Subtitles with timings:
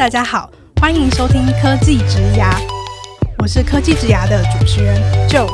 [0.00, 2.56] 大家好，欢迎收听科技职涯，
[3.36, 4.98] 我是科技职涯的主持人
[5.28, 5.46] Joe。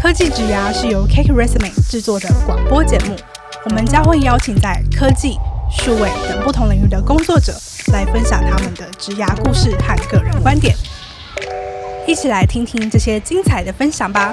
[0.00, 3.14] 科技职涯是由 Cake Resume 制作的广播节目，
[3.66, 5.38] 我们将会邀请在科技、
[5.70, 7.52] 数位等不同领域的工作者
[7.92, 10.74] 来分享他们的职牙故事和个人观点，
[12.06, 14.32] 一起来听听这些精彩的分享吧。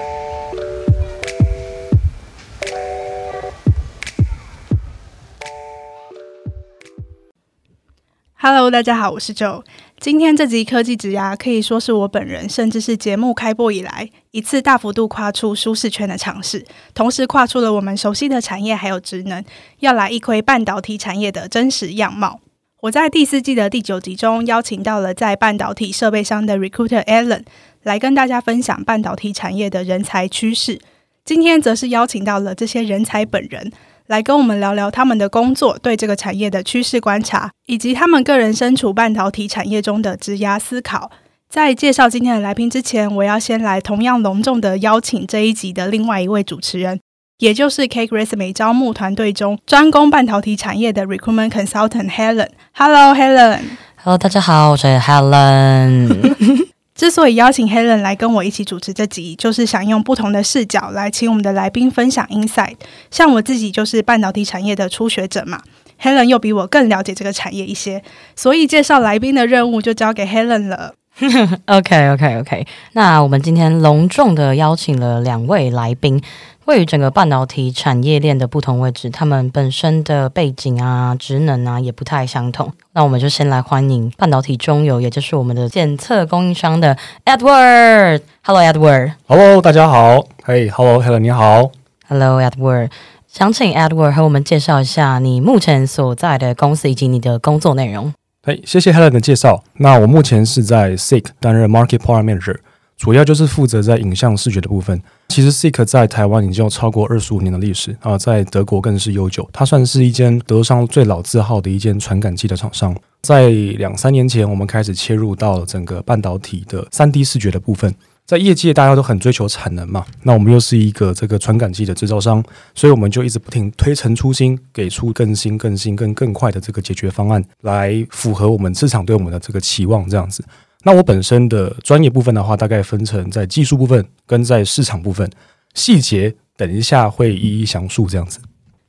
[8.41, 9.61] Hello，大家好，我是 Joe。
[9.99, 19.43] 今天这集科技职涯可以说是我本人，甚至是节目开播以来一次大幅度跨出舒适圈的尝试，同时跨出了我们熟悉的产业还有职能，
[19.79, 22.39] 要来一窥半导体产业的真实样貌。
[22.79, 27.43] 我在第四季的第九集中邀请到了在半导体设备商的 Recruiter Alan
[27.83, 30.79] 来跟大家分享半导体产业的人才趋势。
[31.25, 33.73] 今天则是邀请到了这些人才本人。
[34.09, 41.11] 来跟我们聊聊他们的工作，对这个产业的趋势观察，以及他们个人身处半导体产业中的职涯思考。
[41.47, 46.99] 在介绍今天的来宾之前，我要先来同样隆重的邀请这一集的另外一位主持人，
[47.37, 52.49] 也就是 Cake Resume 招募团队中专攻半导体产业的 Recruitment Consultant Helen。
[52.73, 53.59] Hello，Helen。
[53.97, 56.69] Hello，大家好，我是 Helen。
[56.99, 62.75] 之所以邀请 Helen 来跟我一起主持这集，就是想用不同的视角来请我们的来宾分享 insight。
[63.09, 65.61] 像我自己就是半导体产业的初学者嘛
[66.01, 68.03] ，Helen 又比我更了解这个产业一些，
[68.35, 70.95] 所以介绍来宾的任务就交给 Helen 了。
[71.67, 76.21] OK OK OK，那我们今天隆重的邀请了两位来宾。
[76.69, 82.71] 位于整个半导体产业链的不同位置，他们本身的背景啊、职能啊也不太相同。
[82.93, 86.95] 那我们就先来欢迎半导体中游，也就是我们的检测供应商的
[87.25, 88.21] Edward。
[88.43, 89.13] Hello，Edward。
[89.25, 90.27] Hello，大家好。
[90.45, 91.71] Hey，Hello，Helen，你好。
[92.07, 92.91] Hello，Edward。
[93.27, 98.13] 想请 Edward 和我们介绍一下你目前所在的公司以及你的工作内容。
[98.43, 99.63] 嘿，hey, 谢谢 Helen 的介绍。
[99.77, 102.57] 那我目前是在 SICK 担任 Market Product Manager。
[102.99, 105.01] 主要就是负责在影像视觉的部分。
[105.29, 109.49] 其实 SICK 在台湾已经有超过二十五年的历史啊，在德国更是悠久。
[109.53, 112.93] 它算是一间德商最老字号的一间传感器的厂商。
[113.21, 117.95] 在两三年前，我们开始切入到整个半导体的三 D 视觉的部分。
[118.25, 122.43] 在业界大家都很追求产能嘛，那我们又是一个这个传感器的制造商，
[122.75, 130.43] 所以我们就一直不停推陈出新，给出更新、更新、更更快的这个解决方案，来符合我们市场对我们的这个期望，这样子。
[130.83, 135.29] 那我本身的专业部分的话，大概分成在技术部分跟在市场部分，
[135.73, 138.39] 细节等一下会一一详述这样子。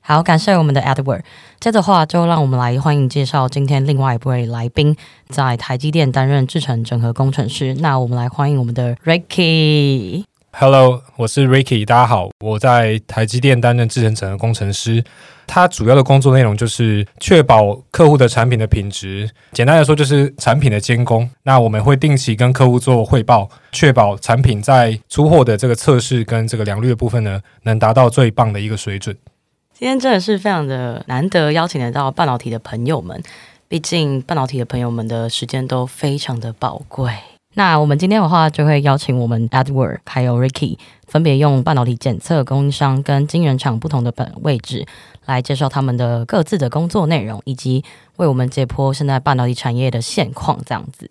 [0.01, 1.21] 好，感谢我们的 Edward。
[1.61, 4.97] 接着的话，就让我们来欢迎介绍今天另外一位来宾，
[5.28, 7.75] 在台积电担任制程整合工程师。
[7.75, 10.29] 那我们来欢迎我们的 Ricky。
[10.53, 15.03] Hello，我是 Ricky，大家好，我在台积电担任制程整合工程师。
[15.47, 21.28] 他主要的工作内容就是确保客户的产品的品质，简单来说就是产品的监工。
[21.44, 29.16] 那我们会定期跟客户做汇报，确保产品在出货的这个测试跟这个良率的部分呢，能达到最棒的一个水准。
[29.72, 33.22] 今天真的是非常的难得邀请得到半导体的朋友们，
[33.66, 37.12] 毕竟半导体的朋友们的时间都非常的宝贵。
[37.55, 40.78] 那我们今天的话，就会邀请我们 Edward 还有 Ricky，
[41.09, 44.87] 分别用半导体检测供应商跟晶圆厂不同的本位置，
[45.27, 47.84] 来介绍他们的各自的工作内容，以及
[48.19, 50.60] 为我们解剖现在半导体产业的现况。
[50.65, 51.09] 这样子。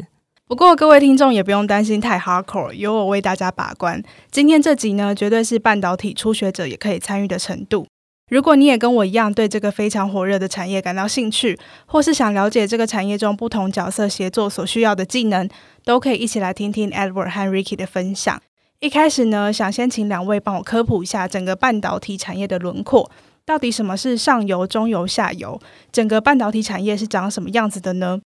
[0.48, 4.02] 不过各位听众也不用担心太 hardcore，由我为大家把关。
[4.32, 7.86] 今天这集呢，绝对是半导体初学者也可以参与的程度。
[8.30, 11.58] 如果你也跟我一样对这个非常火热的产业感到兴趣，
[11.88, 15.50] 或是想了解这个产业中不同角色协作所需要的技能，
[15.84, 18.40] 都可以一起来听听 Edward 和 Ricky 的分享。
[18.80, 23.10] 一开始呢，想先请两位帮我科普一下整个半导体产业的轮廓，
[23.46, 25.60] 到底什么是上游、中游、下游？
[25.92, 28.22] 整个半导体产业是长什么样子的呢？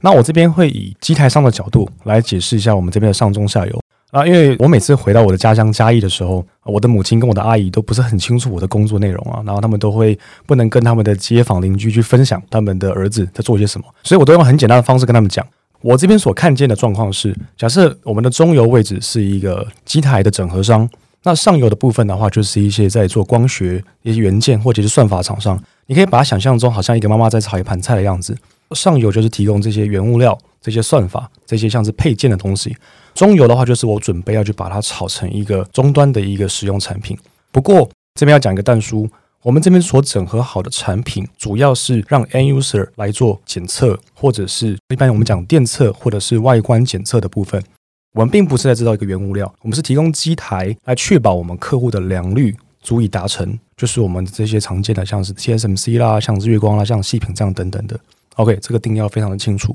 [0.00, 3.80] 那我这边会以机台商的角度来解释一下我们这边的上中下游。
[4.10, 15.46] 啊，因为我每次回到我的家乡嘉义的时候，我的母亲跟我的阿姨都不是很清楚我的工作内容啊，然后他们都会不能跟他们的街坊邻居去分享他们的儿子在做些什么，所以我都用很简单的方式跟他们讲，
[15.82, 20.88] 我这边所看见的状况是，假设我们的中游位置是一个机台的整合商，
[21.22, 28.34] 那上游的部分的话，就是一些在做光学一些元件或者是算法厂商，你可以把它想象中好像一个妈妈在炒一盘菜的样子，
[28.70, 30.38] 上游就是提供这些原物料、
[30.68, 32.76] 这些算法、这些像是配件的东西。
[33.14, 37.16] 中游的话，就是我准备要去把它炒成一个终端的一个使用产品。
[37.50, 39.08] 不过这边要讲一个但书，
[39.42, 47.62] 我们这边所整合好的产品，主要是让 end user 来做检测，或者是一般我们讲电测或者是外观检测的部分。
[48.12, 57.98] 我们并不是在制造一个原物料，我们是提供机台来确保我们客户的良率足以达成，就是我们这些常见的，像是 TSMC 啦，像是月光啦，像细品这样等等的。
[58.36, 59.74] OK，这个定要非常的清楚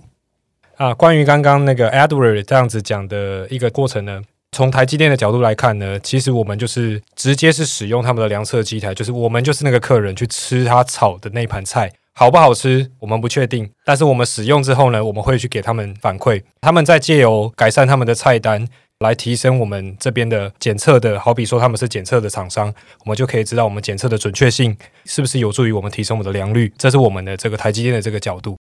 [0.78, 0.94] 啊。
[0.94, 4.22] 关于刚刚那个 Edward 这样子讲的一个过程呢，
[4.52, 11.92] 从台积电的角度来看呢，其实我们就是直接是使用他们的量测机台，就是我们就是那个客人去吃他炒的那盘菜。
[12.16, 18.68] 好不好吃，我们不确定，但是我们使用之后呢，我们会去给他们反馈，他们在借由改善他们的菜单，
[19.00, 28.56] 来提升我们这边的检测的，好比说他们是检测的厂商，我们就可以知道我们检测的准确性是不是有助于我们提升我们的良率，这是我们的这个台积电的这个角度。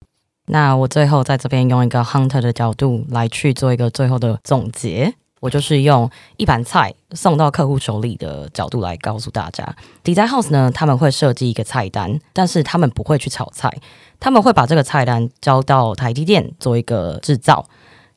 [0.49, 5.15] 那我最后在这边用一个 hunter 的角度来去做一个最后的总结。
[5.41, 13.73] 我就是用一盘菜送到客户手里的角度来告诉大家，Design House 呢，他们会设计一个菜单，但是他们不会去炒菜，
[14.19, 17.65] 他们会把这个菜单交到台积电做一个制造。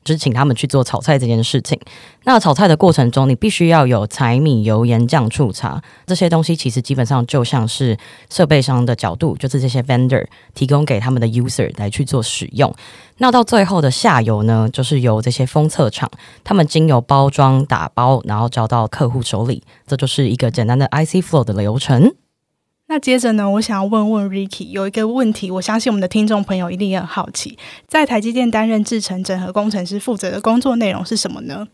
[0.04, 1.80] 就是请他们去做炒菜这件事情。
[2.24, 7.98] 那炒菜的过程中，你必须要有柴米油盐酱醋茶这些东西，其实基本上就像是
[8.30, 12.74] 设备商的角度，就是这些 vendor 提供给他们的 user 来去做使用。
[13.18, 16.10] 那到最后的下游呢，就是由这些封测厂，
[16.44, 22.12] 他们经由包装打包，然后交到客户手里，这就是一个简单的 IC flow 的流程。
[22.92, 27.58] 那接着呢，我想要问问 Ricky 有一个问题，我相信我们的听众朋友一定也很好奇，
[27.88, 31.66] 在台积电担任制程整合工程师负责的工作内容是什么呢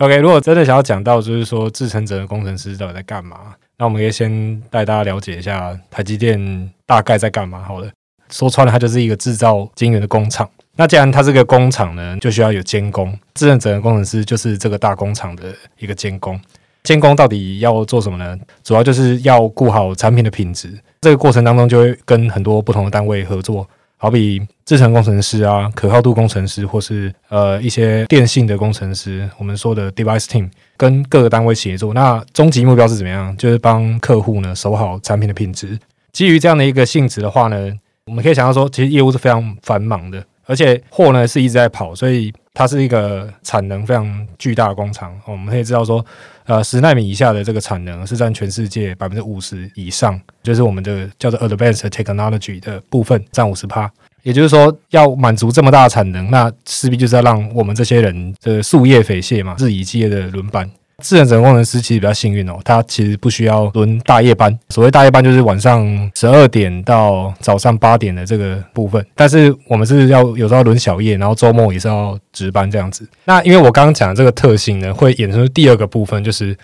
[0.00, 7.62] ？OK，如果真的想要讲到就是说制程整合工程师到底在干嘛，那我们可以先带大家了解一下台积电大概在干嘛。
[7.62, 7.88] 好了，
[8.28, 10.50] 说穿了，它就是一个制造晶圆的工厂。
[10.74, 16.40] 那既然它是个工厂呢，就需要有监工，制程整合工程师就是这个大工厂的一个监工。
[16.86, 18.38] 监工到底要做什么呢？
[18.62, 20.72] 主要就是要顾好产品的品质。
[21.00, 31.92] 这个过程当中就会跟很多不同的单位合作，好比制程工程师啊、可靠度工程师，或是呃一些电信的工程师，我们说的 device team，跟各个单位协作。
[31.92, 33.36] 那终极目标是怎么样？
[33.36, 35.76] 就是帮客户呢守好产品的品质。
[36.12, 37.72] 基于这样的一个性质的话呢，
[38.06, 45.14] 我们可以想到说，其实业务是非常繁忙的，而且货呢是一直在跑，所以它是一个产能非常巨大的工厂。
[45.26, 46.04] 我们可以知道说。
[46.48, 53.90] 呃，十纳米以下的这个产能是占全世界百分之五十以上，就是我们的叫做 advanced technology 的部分占五十趴。
[54.22, 60.70] 也就是说，要满足这么大的产能，那势必就是要让我们这些人这个夙夜匪懈嘛，日以继夜的轮班。
[61.02, 64.58] 智能整合工程师其实比较幸运哦，他其实不需要轮大夜班。
[64.70, 73.06] 所谓大夜班就是晚上十二点到早上八点的这个部分，但是我们是要有时候轮小夜，然后周末也是要值班这样子。
[73.24, 76.56] 那因为我刚刚讲的这个特性呢，会衍生出第二个部分，就是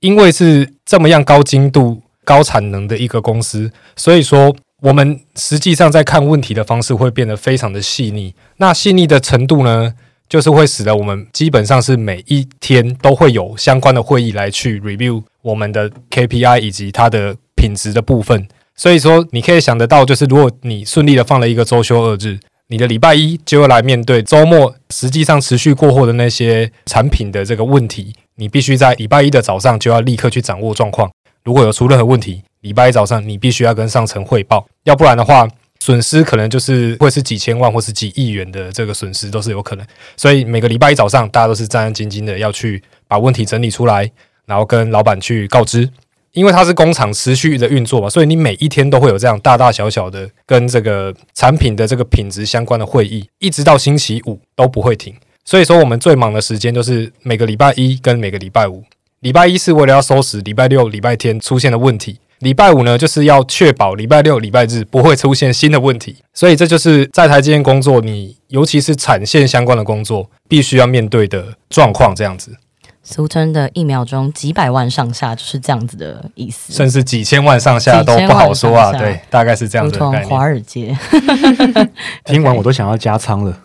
[0.00, 8.34] 因为是这么样高精度、高产能的一个公司，所以说我们实际上在看问题的方式会变得非常的细腻。
[8.56, 9.92] 那细腻的程度呢，
[10.28, 18.48] 就是会使得我们基本上是每一天都会有相关的会议来去 review 我们的 KPI 以及它的品质的部分。
[18.74, 22.38] 所以说，你可以想得到，就是如果你顺利的放了一个周休二日，
[22.68, 31.10] 你的礼拜一就会来面对周末实际上持续过货的那些产品的这个问题，你必须在礼拜一的早上就要立刻去掌握状况。
[31.44, 35.48] 如果有出任何问题，礼拜一早上你必须要跟上层汇报，要不然的话。
[35.86, 39.86] 损失可能就是会是几千万或是几亿元的这个损失都是有可能，
[40.16, 44.10] 所以每个礼拜一早上，大家都是战战兢兢的要去把问题整理出来，
[44.46, 45.88] 然后跟老板去告知，
[46.32, 55.14] 因为它是工厂持续的运作嘛，所以你每一天都会有这样大大小小的跟这个产品的这个品质相关的会议，一直到星期五都不会停。
[55.44, 58.82] 所以说，我们最忙的时间就是每个礼拜一跟每个礼拜五。
[59.20, 62.18] 礼拜一是为了要收拾礼拜六、礼拜天出现的问题。
[62.40, 72.14] 礼拜五呢，就是要确保礼拜六、礼拜日不会出现新的问题，所以这就是在台积电工作，你尤其是产线相关的工作，必须要面对的状况。
[72.14, 72.54] 这样子，
[73.02, 78.92] 俗称的一秒钟几百万上下，就是这样子的意思，甚至几千万上下都不好说啊。
[78.92, 80.22] 对，大概是这样子的概念。
[80.24, 80.96] 如同华尔街，
[82.26, 83.60] 听完我都想要加仓了。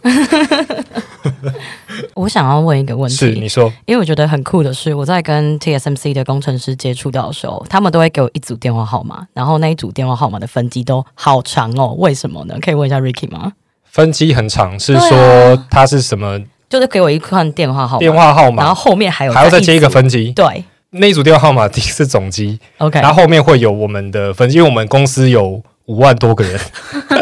[2.16, 12.56] 我想要问一个问题，是你说，因为我觉得很酷的是，我在跟 TSMC 的工程师接触到的时候，他们都会给我一组电话号码，然后那一组电话号码的分机都好长哦，为什么呢？
[12.62, 13.54] 可以问一下 Ricky 吗？
[13.86, 16.38] 分机很长，是说它是什么？
[16.38, 25.62] 啊、就是给我一串电话号码，电话号码，然后后面还有还要再接一个分机，对，那一组电话号码第一是总机，OK，然后后面会有我们的分机，因为我们公司有。
[25.92, 26.58] 五万多个人，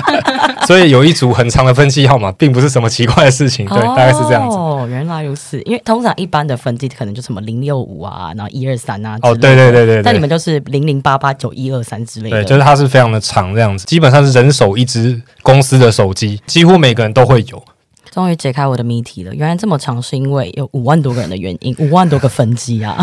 [0.67, 3.65] 所以有一组很长的分机号码，并不是什么奇怪的事情。
[3.65, 4.55] 对，大概是这样子。
[4.55, 5.59] 哦，原来如此。
[5.63, 9.17] 因为通常一般的分机可能就什么零六五啊，然后一二三啊。
[9.23, 10.03] 哦，对对对对。
[10.03, 12.43] 但你们就是零零八八九一二三之类的。
[12.43, 17.63] 对，就是它是非常的长这样子，基本上是人手一只公司的手机，几乎每个人都会有。
[18.11, 22.97] 终于解开我的谜题了，原来这么长是因为有五万多个人的原因，五万多个分机啊。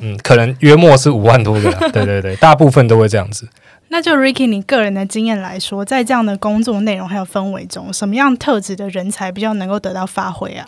[0.00, 3.48] 嗯，可能约莫是五万多个，对对对，大部分都会这样子。
[3.92, 10.66] 那就 Ricky，你个人的经验来说，在这样的工作内容还有氛围中，什么样特质的人才比较能够得到发挥啊？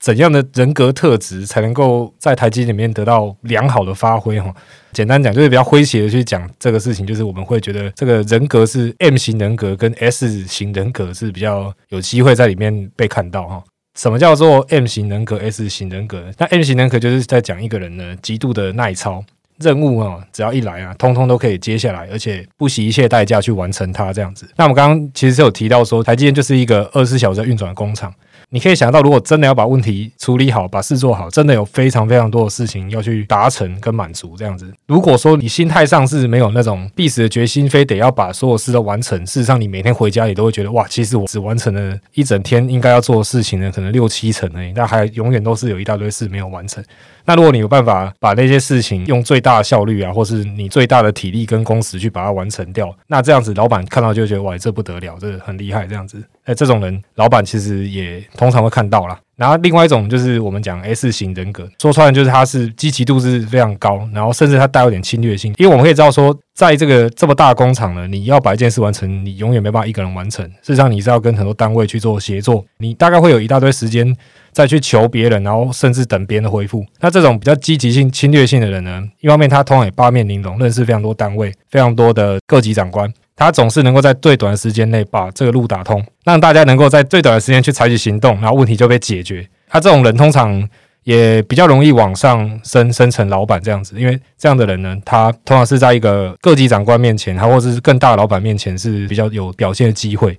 [0.00, 4.40] 怎样的人格特质才能够在台积里面得到良好的发挥？
[4.40, 4.52] 哈，
[4.92, 13.62] 简单讲就是比较诙谐的去讲这个事情，就是我们会觉得这个人格是 M 型人格跟 S 型人格是比较有机会在里面被看到哈。
[13.94, 16.24] 什么叫做 M 型人格、S 型人格？
[16.38, 19.22] 那 M 型人格就是在讲一个人呢，极度的耐操，
[19.60, 24.48] 任务啊，只要一来啊，通通都可以接下来，而且不惜一切代价去完成它这样子。
[24.56, 28.12] 那我们刚刚其实是有提到说，台积电就是一个二十四小时运转的工厂。
[28.50, 34.72] 你可以想到，如果真的要把问题处理好，把事做好，真的有非常非常多的事情要去达成跟满足这样子。
[34.86, 46.82] 如果说你心态上是没有那种必死的决心，非得要把所有事都完成，事实上你每天回家也都会觉得，哇，其实我只完成了一整天应该要做的事情呢，可能六七成而已，但还永远都是有一大堆事没有完成。
[47.28, 56.24] 那如果你有办法把那些事情用最大的效率啊，或是你最大的体力跟工时去把它完成掉，那这样子老板看到就觉得哇，这不得了，这很厉害这样子。
[56.44, 59.20] 哎，这种人老板其实也通常会看到啦。
[59.36, 74.16] 然后另外一种就是我们讲 S 型人格，说穿了就是他是积极度是非常高，然后甚至他带有点侵略性，因为我们可以知道说，在这个这么大工厂呢，你要把一件事完成，你永远没办法一个人完成，事实上你是要跟很多单位去做协作，你大概会有一大堆时间。
[74.58, 76.84] 再去求别人，然后甚至等别人的回复。
[76.98, 89.48] 那这种比较积极性、侵略性的人呢，一方面他通常也八面玲珑，认识非常多单位、非常多的各级长官，他总是能够在最短的时间内把这个路打通，让大家能够在最短的时间去采取行动，然后问题就被解决。
[89.68, 90.68] 他这种人通常
[91.04, 100.36] 也比较容易往上升，升成老板这样子，因为这样的人呢，他通常是在一个各级长官面前，他或者是更大的老板面前是比较有表现的机会。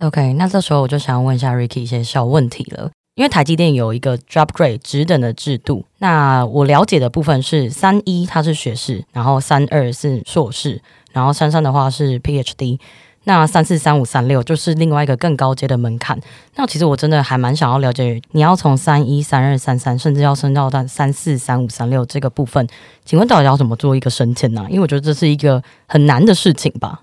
[0.00, 2.90] OK，那这时候我就想要问一下 Ricky 一些小问题了。
[3.14, 10.80] 因为台积电有一个 job grade 职等的制度，那我了解的部分是三一它是学士，然后三二是硕士，
[11.12, 12.80] 然后三三的话是 PhD，
[13.22, 16.20] 那三四三五三六就是另外一个更高阶的门槛。
[16.56, 22.66] 那其实我真的还蛮想要了解，你要从三一、三二、三三，甚至要升到到三四、三五、三六这个部分，
[23.04, 24.66] 请问到底要怎么做一个升迁呢？
[24.68, 27.02] 因为我觉得这是一个很难的事情吧。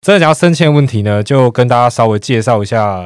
[0.00, 3.02] 真的讲到升迁问题呢，就跟大家稍微介绍一下。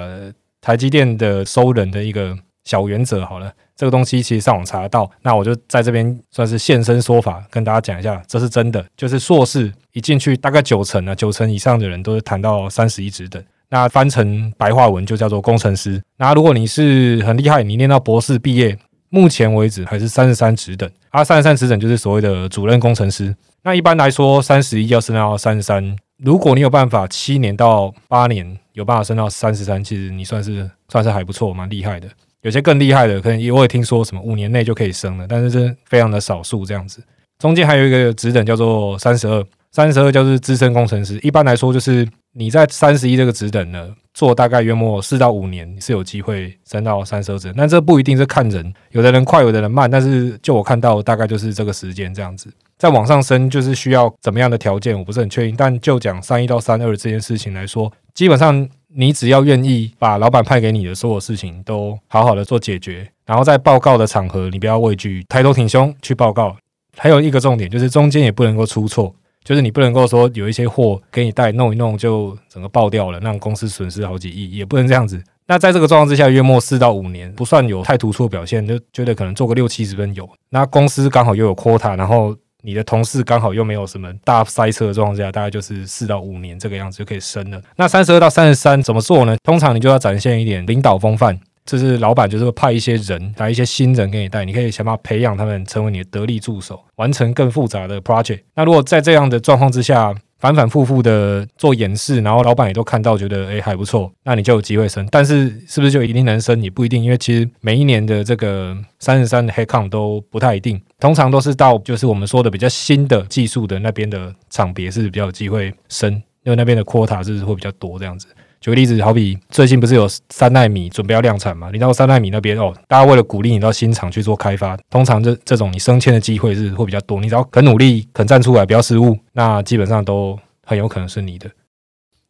[0.60, 8.84] 台积电的收人的一个小原则，好了，这个东西其实上网查得到，那我就在这边算是现身说法，跟大家讲一下，这是真的。
[8.96, 16.02] 就是硕士一进去，大概九成啊，九成以上的人都是谈到三十一职等，那翻成白话文就叫做工程师。
[16.18, 18.76] 那如果你是很厉害，你念到博士毕业，
[19.08, 23.34] 目前为止还是三十三职等，啊，三十三职等就是所谓的主任工程师。
[23.62, 25.96] 那一般来说，三十一要升到三十三。
[26.22, 32.08] 如果你有办法七年到八年有办法升到三十三，其实你算是算是还不错，蛮厉害的。
[32.42, 37.02] 有些更厉害的，可能我也听说什么五年内就可以升了，但是这非常的少数这样子。
[37.38, 41.18] 中间还有一个职等叫做三十二，三十二就是资深工程师。
[41.22, 42.08] 一般来说，就是
[42.38, 47.52] 你在三十一这个职等呢，做大概约莫四到五年，是有机会升到三十二职。
[47.56, 49.90] 但这不一定是看人，有的人快，有的人慢。
[49.90, 52.48] 但是就我看到，大概就是这个时间这样子。
[52.78, 55.56] 再往上升就是需要怎么样的条件，我不是很确定。
[55.56, 66.56] 但就讲三一到三二这件事情来说，基本上你只要愿意把老板派给你的所有事情都好好的做解决，然后在报告的场合你不要畏惧，抬头挺胸去报告。
[66.96, 69.12] 还有一个重点就是中间也不能够出错，
[69.48, 75.24] 就是你不能够说有一些货给你带弄一弄就整个爆掉了，让公司损失好几亿，也不能这样子。
[75.46, 80.28] 那在这个状况之下，约莫四到五年不算有太突出的表现，就觉得可能做个六七十分有。
[80.50, 82.36] 那公司刚好又有 quota，然后。
[82.60, 87.62] 你的同事刚好又没有什么大塞车的状况下，大概就是四到五年这个样子就可以升了。
[87.76, 89.36] 那三十二到三十三怎么做呢？
[89.44, 91.38] 通常你就要展现一点领导风范，
[91.68, 98.40] 就是老板就是会派一些人来一些新人给你带，你可以想办法培养他们成为你的得力助手，完成更复杂的 project。
[98.54, 105.06] 那如果在这样的状况之下，反反复复的做演示，然后老板也都看到，觉得诶还不错，那你就有机会升。
[105.10, 106.62] 但是是不是就一定能升？
[106.62, 118.28] 也不一定，因为其实每一年的这个三十三的 headcount 都不太一定，通常都是到就是我们说的比较新的技术的那边的厂别是比较有机会升，因为那边的 quota 是会比较多这样子。
[118.60, 121.70] 举个例子，好比最近不是有三奈米准备要量产嘛？
[121.72, 127.20] 你到三奈米那边哦，大家为了鼓励你到新厂去做开发，通常这这种你升迁的机会是会比较多。
[127.20, 131.48] 你只要肯努力、肯站出来，不要失误，那基本上都很有可能是你的。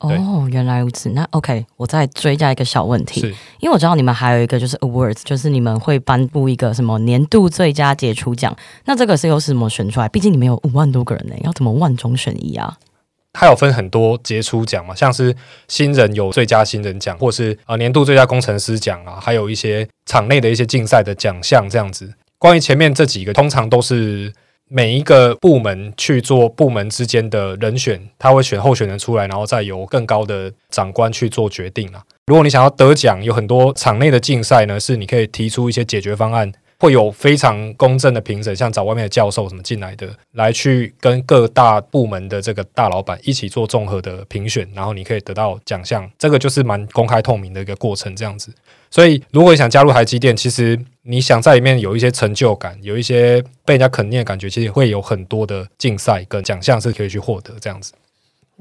[0.00, 1.08] 哦，原来如此。
[1.10, 3.20] 那 OK，我再追加一个小问题，
[3.58, 8.56] 因为我知道你们还有一个就是 awards，就是你们会颁布一个什么年度最佳杰出奖。
[8.84, 10.08] 那这个是又是怎么选出来？
[10.08, 12.76] 毕竟你们有五万多个人呢，要怎么万中选一啊？
[13.40, 15.32] 它有分很多杰出奖嘛，像是
[15.68, 22.12] 新人有最佳新人奖，或是啊年度最佳工程师奖啊，还有一些场内的一些竞赛的奖项这样子。
[22.36, 24.32] 关于前面这几个，通常都是
[24.68, 32.02] 每一个部门去做部门之间的人选，他会选候选人出来，然后再由更高的长官去做决定啊。
[32.26, 36.52] 如果你想要得奖，有很多场内的竞赛呢，是你可以提出一些解决方案。
[36.78, 46.08] 会有非常公正的评审，像找外面的教授什么进来的，来去跟各大部门的这个大老板一起做综合的评选，然后你可以得到奖项。
[46.16, 48.52] 这个就是蛮公开透明的一个过程，这样子。
[48.90, 57.92] 所以，如果你想加入台积电，其实你想在里面有一些成就感，有一些被人家肯定的感觉，其实会有很多的竞赛跟奖项是可以去获得这样子。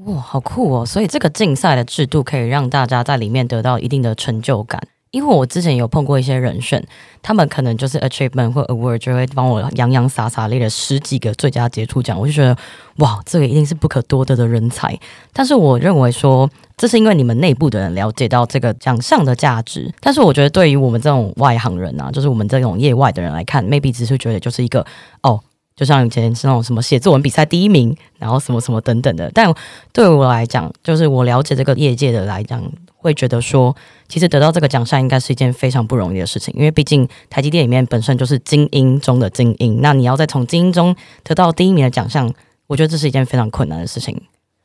[0.04, 0.84] 哇，好酷哦！
[0.84, 4.80] 所以这个竞赛的制度可以让大家在里面得到一定的成就感。
[5.10, 6.82] 因为我之前有碰过一些人选，
[7.22, 12.56] 他们可能就是 achievement 或 award 就会帮我洋洋洒洒列了十几个最佳杰出奖，我就觉得
[12.96, 14.98] 哇，这个一定是不可多得的人才。
[15.32, 19.92] 但是我认为说，这是因为你们内部的人了解到这个奖项的价值。
[20.00, 24.84] 但是我觉得对于我们这种外行人啊，就是我们这种业外的人来看，maybe 只是觉得就是一个
[25.22, 25.40] 哦，
[25.78, 29.30] 就像以前是那种什么写作文比赛第一名，然后什么什么等等的。
[29.32, 29.50] 但
[29.94, 32.62] 对我来讲，就是我了解这个业界的来讲。
[33.00, 33.74] 会觉得说，
[34.08, 42.28] 其实得到这个奖项应该是一件非常不容易的事情，因为毕竟台积电里面本身就是精英中的精英，那你要再从精英中得到第一名的奖项，
[42.66, 44.20] 我觉得这是一件非常困难的事情，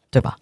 [0.10, 0.36] 对吧？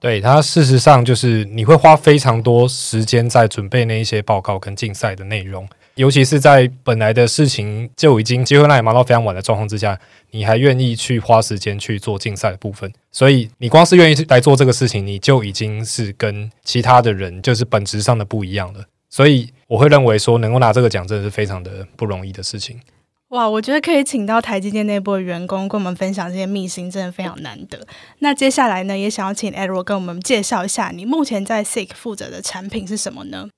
[0.00, 5.68] 对，它事实上就是你会花非常多时间在准备那一些报告跟竞赛的内容。
[5.96, 9.98] 尤其是在本来的事情就已经机会让你忙到非常晚的状况之下，
[10.32, 18.84] 你还愿意去花时间去做竞赛的部分，所以你光是愿意来做这个事情，你就已经是跟其他的人就是本质上的不一样了。
[19.08, 22.80] 所以我会认为说，能够拿这个奖真的是非常的不容易的事情。
[23.28, 27.78] 哇，我觉得可以请到台积电内部的员工跟我们分享这些秘辛，真的非常难得。
[28.18, 33.48] 那接下来呢，也想要请 Edward 跟我们介绍一下，你目前在 SICK 负责的产品是什么呢？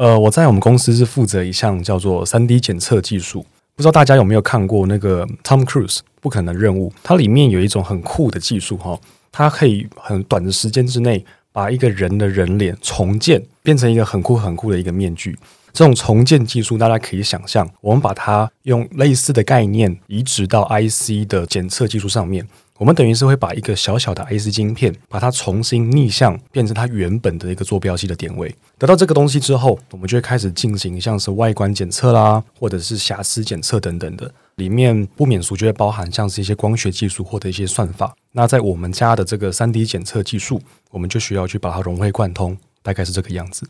[0.00, 3.44] 呃，我在我们公司是负责一项叫做三 D 检测技术。
[3.76, 6.90] 不知道大家有没有看过那个 Tom Cruise 不可能任务？
[7.02, 8.98] 它里面有一种很酷的技术哈，
[9.30, 11.22] 它可以很短的时间之内
[11.52, 15.38] 把一个人的人脸重建，变成一个很酷很酷的一个面具。
[15.74, 22.48] 这种重建技术，大家可以想象，我们把它用类似的概念移植到 IC 的检测技术上面。
[22.80, 28.56] 我们等于是会把一个小小的 IC 晶片，把它重新逆向变成它原本的一个坐标系的点位。
[28.78, 34.32] 得到这个东西之后，我们就会开始进行像是外观检测啦，或者是瑕疵检测等等的。
[34.54, 38.16] 里面不免俗就会包含像是一些光学技术或者一些算法。
[38.32, 43.68] 那在我们家的这个 3D 检测技术，我们就需要去把它融会贯通，大概是这个样子。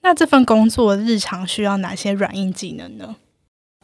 [0.00, 3.16] 那这份工作日常需要哪些软硬技能呢？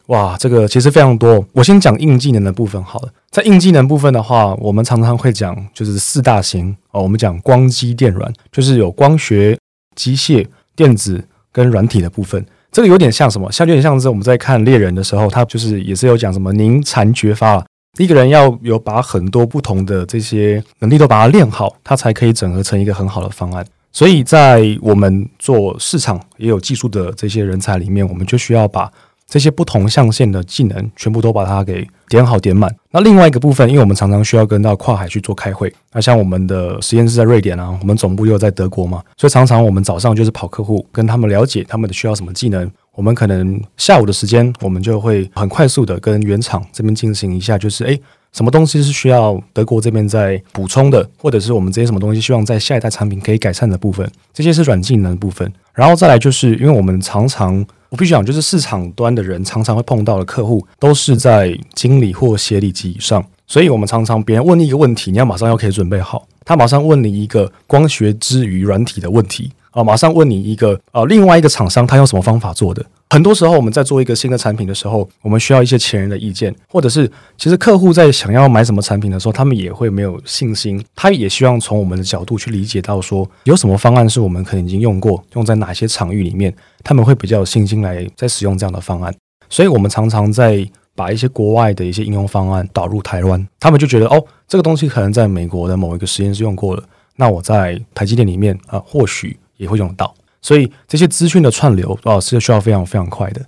[0.09, 1.45] 哇，这个其实非常多。
[1.53, 3.09] 我先讲硬技能的部分好了。
[3.29, 7.03] 在硬技能部分的话，我们常常会讲就是四大型哦。
[7.03, 9.55] 我们讲光机电软，就是有光学、
[9.95, 10.43] 机械、
[10.75, 12.43] 电子跟软体的部分。
[12.71, 13.51] 这个有点像什么？
[13.51, 17.63] 像有点像是我们在看猎人的时候，他就是也是有讲什么宁残绝发。
[17.99, 23.63] 一个人要有把很多不同的这些能力都把它练好，他才可以整合成一个很好的方案。
[23.91, 28.91] 所以在我们做市场也有技术的这些人才里面，我们就需要把。
[29.29, 32.75] 这些不同象限的技能，全部都把它给点好点满。
[32.89, 42.69] 那另外一个部分，因为我们常常需要跟到跨海去做开会，那像我们的实验室在瑞典啊，我们总部又在德国嘛，所以常常我们早上就是跑客户，跟他们了解他们的需要什么技能。
[42.95, 55.51] 我们可能下午的时间，我们就会很快速的跟原厂这边进行一下，就是诶，什么东西是需要德国这边再补充的，或者是我们这些什么东西希望在下一代产品可以改善的部分，这些是软技能的部分。
[55.73, 57.65] 然后再来就是，因为我们常常。
[57.89, 66.27] 我必须讲，就是市场端的人常常会碰到的客户，都是在经理或协理级以上，所以我们常常别人问你一个问题，你要马上要可以准备好。
[66.45, 72.85] 他马上问你一个光学之于软体的问题啊，马上问你一个啊，另外一个厂商他用什么方法做的。
[73.11, 86.53] 很多时候我们在做一个新的产品的时候，我们需要一些前人的意见，或者是其实客户在想要买什么产品的时候，他们也会没有信心，他也希望从我们的角度去理解到说，有什么方案是我们可能已经用过，用在哪些场域里面，
[86.83, 89.13] 他们会比较有信心来在使用这样的方案。
[89.49, 90.63] 所以我们常常在
[90.95, 96.83] 把一些国外的一些应用方案导入台湾，他们就觉得哦，这个东西可能在美国的某一个实验室用过了，
[97.15, 100.11] 那我在台积电里面啊，或许也会用到。
[100.41, 103.45] 所以这些资讯的串流啊，是需要非常非常快的。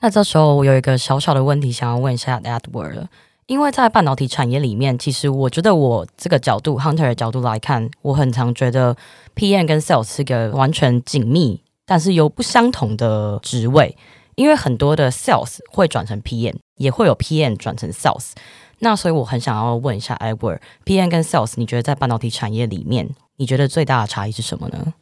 [0.00, 3.06] 那这时候我有一个小小的问题想要问一下 Edward，
[3.46, 8.94] 因为在半导体产业里面，其实我觉得我这个角度 Hunter 的角度来看，我很常觉得
[9.34, 13.96] PM 跟 Sales 是个完全紧密但是又不相同的职位，
[14.34, 18.32] 因为很多的 Sales 会转成 PM，也会有 PM 转成 Sales。
[18.80, 24.92] 那所以我很想要问一下 Edward，PM 跟 Sales，你觉得在半导体产业里面，你觉得最大的差异是什么呢？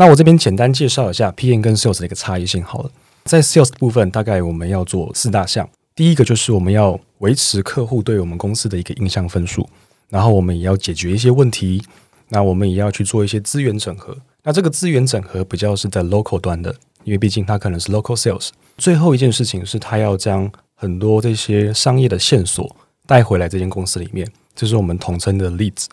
[0.00, 2.90] 那我这边简单介绍一下 PM 跟 Sales 的一个差异性好了。
[3.24, 5.68] 在 Sales 部分，大概我们要做四大项。
[5.96, 9.68] 第一个就是我们要维持客户对我们公司的一个印象分数，
[10.08, 11.82] 然后我们也要解决一些问题，
[12.28, 14.16] 那我们也要去做一些资源整合。
[14.44, 18.50] 那这个资源整合比较是在 local 端的，因为毕竟它可能是 local sales。
[18.76, 22.76] 最后一件事情是，他要将很多这些商业的线索。
[23.04, 25.86] 带回来这间公司里面，这是我们统称的 leads。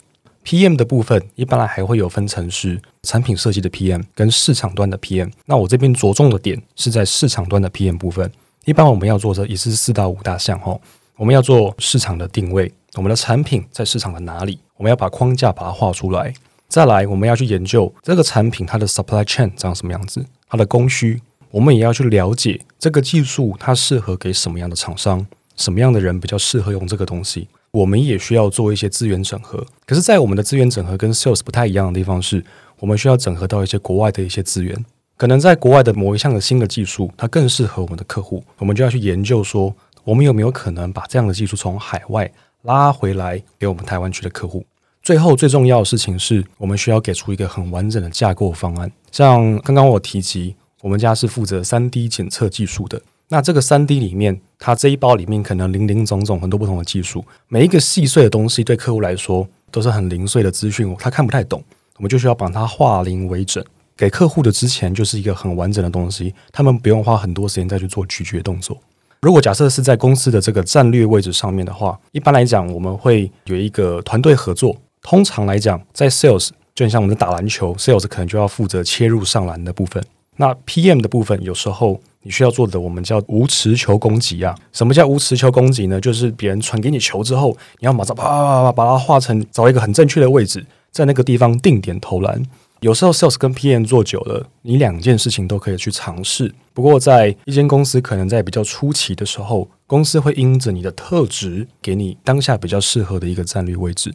[0.46, 5.28] PM 的部分一般来还会有分成是产品设计的 PM 跟市场端的 PM。
[5.44, 8.30] 那我这边着重的点是在市场端的 PM 部分。
[8.64, 10.80] 一般我们要做的也是四到五大项哦。
[11.16, 14.60] 我们要做市场的定位，我们的产品在市场的哪里？
[14.76, 16.32] 我们要把框架把它画出来。
[16.68, 21.20] 再来，我们要去研究这个产品它的 supply chain 长什么样子，它的供需。
[21.50, 25.26] 我们也要去了解这个技术它适合给什么样的厂商。
[25.56, 27.48] 什么样的人比较适合用这个东西？
[27.76, 29.66] 我们也需要做一些资源整合。
[29.84, 32.42] 可是，在我们的资源整合跟 Sales 不太一样的地方是，
[32.78, 34.82] 我们需要整合到一些国外的一些资源。
[35.18, 44.64] 可能在国外的某一项的新的技术，它更适合我们的客户，我们就要去研究说，我们有没有可能把这样的技术从海外拉回来给我们台湾区的客户。
[45.02, 48.90] 最后，最重要的事情是我们需要给出一个很完整的架构方案。
[49.12, 53.02] 像刚刚我提及，我们家是负责 3D 检测技术的。
[53.28, 61.60] 那这个三 D 里面，它这一包里面可能零零总总很多不同的技术，每一个细碎的东西对客户来说都是很零碎的资讯，他看不太懂，
[61.96, 63.64] 我们就需要把它化零为整，
[63.96, 68.78] 给客户的之前就是一个很完整的东西，他们不用花很多时间再去做咀嚼动作。
[69.20, 74.76] 如果假设是在公司的这个战略位置上面的话，一般来讲我们会有一个团队合作。
[75.02, 80.00] 通常来讲，在 Sales 就像我们打篮球，Sales 可能就要负责切入上篮的部分。
[80.36, 82.00] 那 PM 的部分有时候。
[82.26, 84.52] 你需要做的，我们叫无持球攻击啊。
[84.72, 86.00] 什么叫无持球攻击呢？
[86.00, 92.42] 就是别人传给你球之后，你要马上啪啪啪把它画成，找一个很正确的位置，在那个地方定点投篮。
[92.80, 96.52] 有时候 Sales 跟 PM 做久了，你两件事情都可以去尝试。
[96.74, 104.12] 不过，在一间公司，可能在比较初期的时候，公司会因着你的特质，给你当下比较适合的一个战略位置。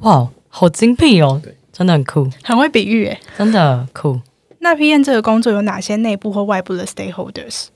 [0.00, 1.40] 哇，好精辟哦！
[1.42, 4.20] 对，真的很酷，很会比喻，哎，真的酷。
[4.60, 7.66] 那 PM 这个工作有哪些内部或外部的 stakeholders？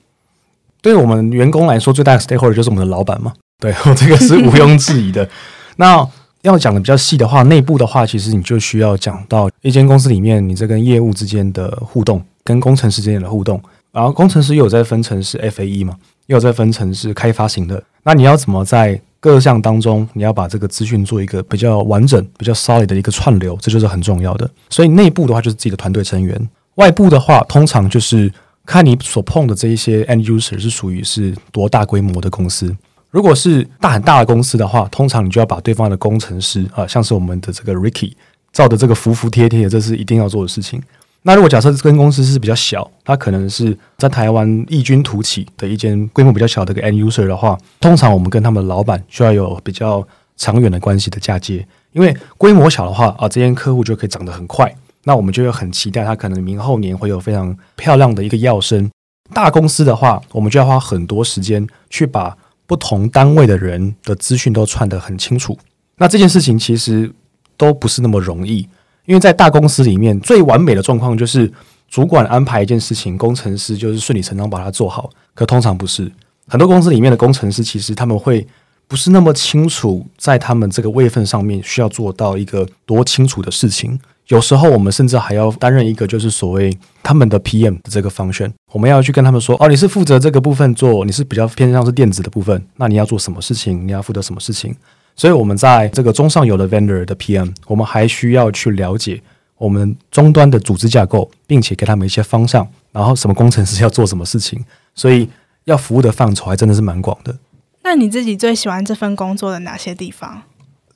[0.81, 3.33] 对我们员工来说，最大的 stakeholder 就是我们的老板嘛。
[3.59, 5.27] 对， 这个是毋庸置疑的。
[5.77, 6.07] 那
[6.43, 13.59] 要讲的比较细的话，内部的话，其实你就需要讲到一间公司里面，你这跟业务之间的互动，跟工程师之间的互动。
[13.91, 15.95] 然后工程师又有在分成是 FAE 嘛，
[16.27, 17.81] 又有在分成是开发型的。
[18.03, 24.47] 那你要怎么在各项当中，你要把这个资讯做一个比较完整、比较 solid 的一个串流，这就是很重要的。
[24.69, 26.49] 所以内部的话，就是自己的团队成员。
[26.75, 28.31] 外部的话，通常就是
[28.65, 32.75] 看你所碰的这一些 end user 是属于是多大规模的公司。
[33.11, 38.11] 如果是大很大的公司的话，通常你就要把对方的工程师啊，像是我们的这个 Ricky
[38.51, 40.81] 照的这个服服帖帖，这是一定要做的事情。
[41.21, 54.71] 那如果假设这间公司是比较小，它可能是在台湾异军突起的一间规模比较小的个 end user 的话，通常我们跟他们的老板需要有比较长远的关系的嫁接，因为规模小的话啊，这间客户就可以长得很快。
[55.05, 58.91] 那我们就会很期待它可能明后年会有非常漂亮的一个跃升。
[59.33, 62.37] 大公司的话，我们就要花很多时间去把
[62.67, 65.57] 不同单位的人的资讯都串得很清楚。
[65.97, 67.11] 那这件事情其实
[67.57, 68.67] 都不是那么容易，
[69.05, 71.51] 因为在大公司里面，最完美的状况就是
[71.87, 75.09] 主管安排一件事情，工程师就是顺理成章把它做好。
[75.33, 76.11] 可通常不是，
[76.47, 78.45] 很多公司里面的工程师其实他们会
[78.87, 83.99] 不是那么清楚，在他们这个位份上面需要做到一个多清楚的事情。
[84.27, 94.75] 有时候我们甚至还要担任一个，就是所谓他们的 PM 的这个 function，我们要去跟他们说，哦，你是负责这个部分做，你是比较偏向是电子的部分，那你要做什么事情，你要负责什么事情。
[95.15, 99.21] 所以，我们在这个中上游的 vendor 的 PM，我们还需要去了解
[99.57, 104.65] 我们终端的组织架构，并且给他们一些方向，然后什么工程师要做什么事情。
[104.95, 105.29] 所以，
[105.65, 107.37] 要服务的范畴还真的是蛮广的。
[107.83, 110.41] 那你自己最喜欢这份工作的哪些地方？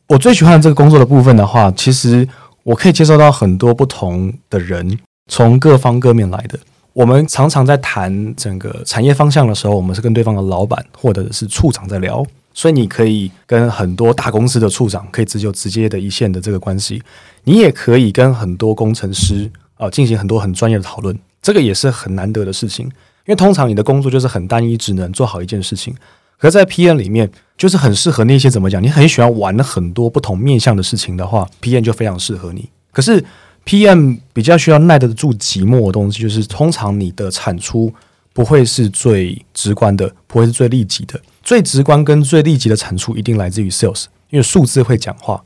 [0.08, 2.28] 我最喜欢这个工作的部分的话，其实。
[2.64, 6.60] 我可以接受到很多不同的人，从各方各面来的。
[6.94, 17.02] 我们常常在谈整个产业方向的时候，我们是跟对方的老板或者是处长在聊，所以你可以跟很多大公司的处长可以直就直接的一线的这个关系，
[17.44, 22.92] 你也可以跟很多工程师啊进行很多很专业的讨论，这个也是很难得的事情，因
[23.28, 25.96] 为通常你的工作就是很单一，只能做好一件事情。
[26.40, 28.82] 可在 PM 里面，就是很适合那些怎么讲？
[28.82, 32.70] 你很喜欢玩很多不同面向的事情的话，PM 就非常适合你。
[32.92, 33.24] 可是
[33.66, 37.94] PM 比较需要耐得住寂寞的东西，就是通常你的产出
[38.32, 41.20] 不会是最直观的，不会是最立即的。
[41.44, 45.44] 最直观跟最立即的产出一定来自于 sales，因为数字会讲话。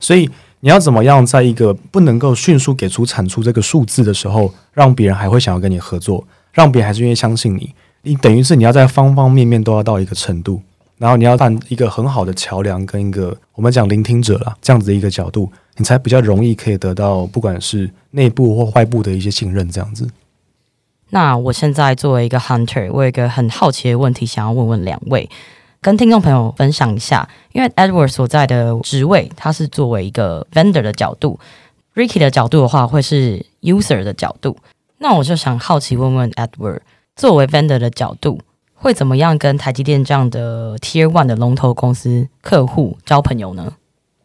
[0.00, 0.28] 所以
[0.58, 7.72] 你要怎么样在一个不能够迅速给出产出这个数字的时候，让别人还会想要跟你合作，让别人还是愿意相信你？
[8.02, 10.60] 你等于是你要在方方面面都要到一个程度，
[10.98, 20.08] 然后你要办一个很好的桥梁跟一个我们讲聆听者啦，这样子的一个角度，你才比较容易可以得到不管是内部或外部的一些信任，这样子。
[21.10, 25.28] 那我现在作为一个 hunter，我有一个很好奇的问题想要问问两位，
[25.80, 27.28] 跟听众朋友分享一下。
[27.52, 31.38] 因为 Edward 所在的职位，他是作为一个 vendor 的角度
[31.94, 34.56] ，Ricky 的角度的话，会是 user 的角度。
[34.98, 36.80] 那我就想好奇问问 Edward，
[37.22, 38.40] 作为 vendor 的角度，
[38.74, 43.72] 会怎么样跟台积电这样的 Tier One 的龙头公司客户交朋友呢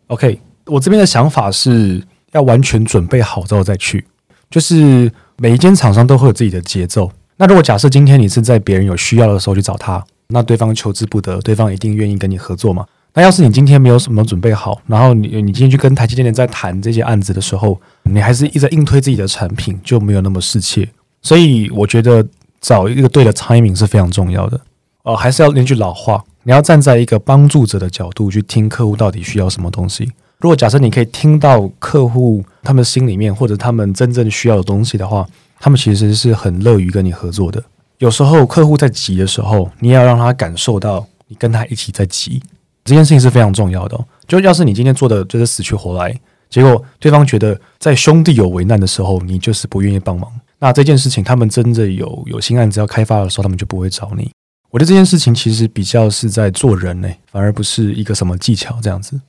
[0.08, 4.04] ？OK，我这边的想法是要完全准备好之后再去，
[4.50, 5.12] 就是。
[5.40, 7.12] 每一间厂商都会有自己的节奏。
[7.36, 12.84] 那如果假设今天你是在别人有需要的时候去找他，那对方求之不得，对方一定愿意跟你合作嘛？
[13.14, 20.90] 那要是你今天没有什么准备好，然后你你今天去跟台积电在谈这些案子的时候，你还是一直硬推自己的产品，就没有那么适切。
[21.22, 22.26] 所以我觉得
[22.62, 24.60] 找一个对的 timing 是非常重要的。
[25.04, 30.12] 哦，还是要连句老话，你要站在一个帮助者的角度去听客户到底需要什么东西。
[30.40, 35.26] 如果假设你可以听到客户他们心里面或者他们真正需要的东西的话，
[35.60, 37.64] 他们其实是很乐于跟你合作的。
[37.98, 42.40] 有时候客户在急的时候，你也要让他感受到你跟他一起在急，
[42.86, 44.00] 这件事情是非常重要的。
[44.28, 46.14] 就要是你今天做的就是死去活来，
[46.50, 54.32] 结果对方觉得在兄弟有危难的时候，你就是不愿意帮忙，那这件事情他们真的有有新案子要开发的时候，他们就不会找你。
[54.70, 59.20] 我觉得这件事情其实比较是在做人呢，反而不是一个什么技巧这样子。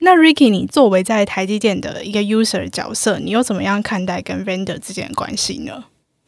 [0.00, 5.84] 那 Ricky，你作为在台积电的一个 user 角色，你又怎么样看待跟 vendor 之间的关系呢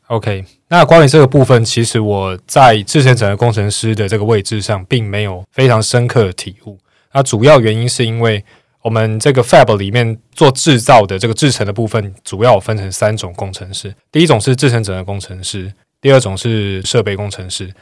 [0.08, 6.78] ？OK，那关于这个部分，其实我在之前整个工程师的这个位置上，并没有非常深刻的体悟。
[7.12, 8.44] 那主要原因是因为
[8.82, 13.94] 我们这个 Fab 里面做制造的这个制程的部分，主要分成三种工程师。
[14.10, 17.72] 第一种是制程整合工程师，第二种是设备工程师。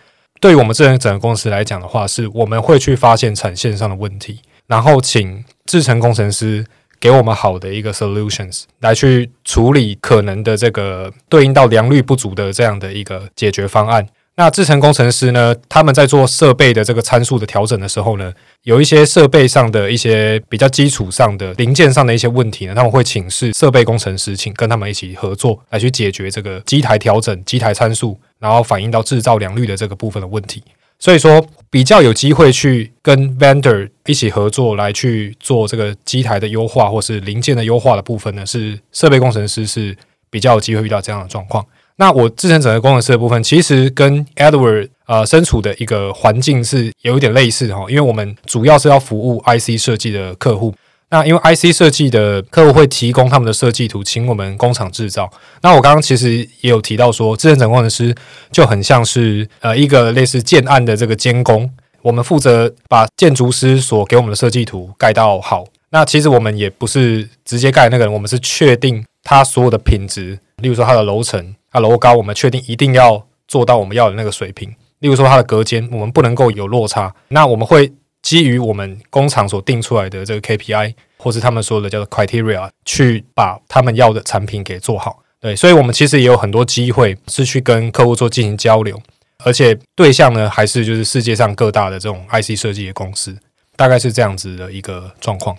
[0.40, 4.40] 对于我们制程整合公司来讲的话，是我们会去发现产线上的问题。
[4.66, 6.66] 然后请制程工程师
[7.00, 14.06] 给我们好的一个 solutions 来去处理可能的这个对应到良率不足的这样的一个解决方案。
[14.38, 30.62] 那制程工程师呢，他们在做设备的这个参数的调整的时候呢，有一些设备上的一些比较基础上的零件上的一些问题呢，他们会请示设备工程师，请跟他们一起合作来去解决这个机台调整、机台参数，然后反映到制造良率的这个部分的问题。
[31.00, 39.96] 所以说，比较有机会去跟 vendor 一起合作来去做这个机台的优化，或是零件的优化的部分呢，是设备工程师是
[40.30, 41.66] 比较有机会遇到这样的状况。
[42.00, 50.72] 那我制程整合工程师的部分，其实跟 Edward 呃身处的一个环境是有一点类似哈，因为我们主要是要服务 IC 设计的客户。
[51.10, 55.28] 那因为 IC 设计的客户会提供他们的设计图，请我们工厂制造。
[55.62, 58.14] 那我刚刚其实也有提到说，制成整合工程师
[58.52, 61.68] 就很像是呃一个类似建案的这个监工，
[62.02, 65.64] 我们负责把建筑师所给我们的设计图盖到好。
[65.90, 74.68] 那其实我们也不是直接盖那个人，我们是确定他所有的品质，例如说他的楼层、他楼高，我们确定一定要做到我们要的那个水平。
[75.00, 77.14] 例如说它的隔间，我们不能够有落差。
[77.28, 77.92] 那我们会。
[78.20, 85.22] 基于我们工厂所定出来的这个 KPI，或是他们说的叫做 criteria，去把他们要的产品给做好。
[85.40, 89.00] 对，所以我们其实也有很多机会是去跟客户做进行交流，
[89.44, 93.38] 而且对象呢还是就是世界上各大的这种 IC 设计的公司，
[93.76, 95.56] 大概是这样子的一个状况。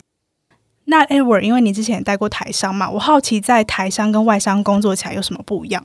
[0.84, 5.84] 那 Edward，因为你之前也带过台商嘛，我好奇在台商跟外商工作起来有什么不一样？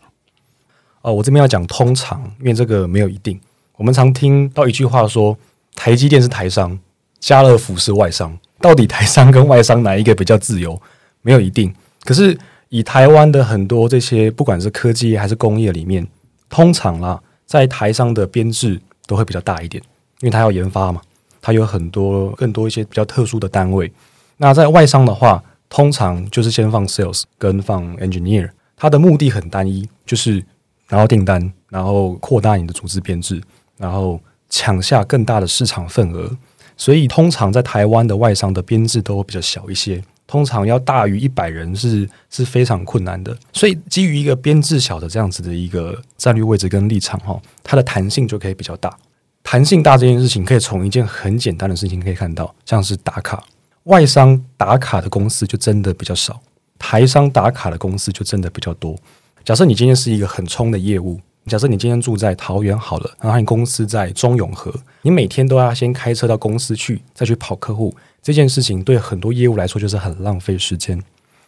[1.04, 3.38] 哦，我这边要讲通常，因为这个没有一定。
[3.76, 5.36] 我们常听到一句话说。
[5.76, 6.78] 台积电是台商，
[7.18, 8.38] 家乐福是外商。
[8.60, 10.80] 到底台商跟外商哪一个比较自由？
[11.20, 11.74] 没有一定。
[12.04, 12.38] 可是
[12.68, 16.06] 以台湾的很多这些，不管是科技还是工业里面，
[16.48, 19.82] 通常啦，在台商的编制都会比较大一点，
[20.20, 21.02] 因为它要研发嘛，
[21.42, 23.92] 它有很多更多一些比较特殊的单位。
[24.36, 30.40] 那在外商的话，通常就是先放 sales 跟放 engineer，它的目的很单一，就是
[30.88, 33.40] 拿到订单，然后扩大你的组织编制，
[33.76, 34.20] 然后。
[34.50, 36.30] 抢下更大的市场份额，
[36.76, 43.36] 所以通常在台湾的外商的编制都比较小一些，通常要大于一百人是是非常困难的。
[43.52, 48.96] 所以基于一个编制小的这样子的一个战略位置跟立场哈，它的弹性就可以比较大。
[49.42, 53.42] 弹性大这件事情可以从一件很简单的事情可以看到，像是打卡，
[53.84, 56.40] 外商打卡的公司就真的比较少，
[56.78, 58.96] 台商打卡的公司就真的比较多。
[59.44, 70.98] 假设你今天是一个很冲的业务，假设你今天住在桃园好了，然后你公司在中永和，你每天都要先开车到公司去，再去跑客户，这件事情对很多业务来说就是很浪费时间。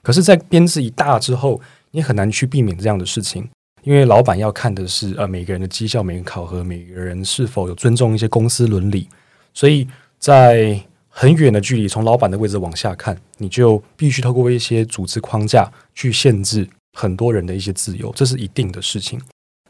[0.03, 1.59] 可是，在编制一大之后，
[1.93, 3.49] 你很难去避免这样的事情，
[3.83, 9.09] 因为老板要看的是呃每个人的绩效、每个人考核、每个人是否有尊重一些公司伦理，
[9.55, 10.79] 所以在
[11.09, 19.21] 很远的距离，从老板的位置往下看，你就必须透过一些组织框架去限制很多人的一些自由，这是一定的事情。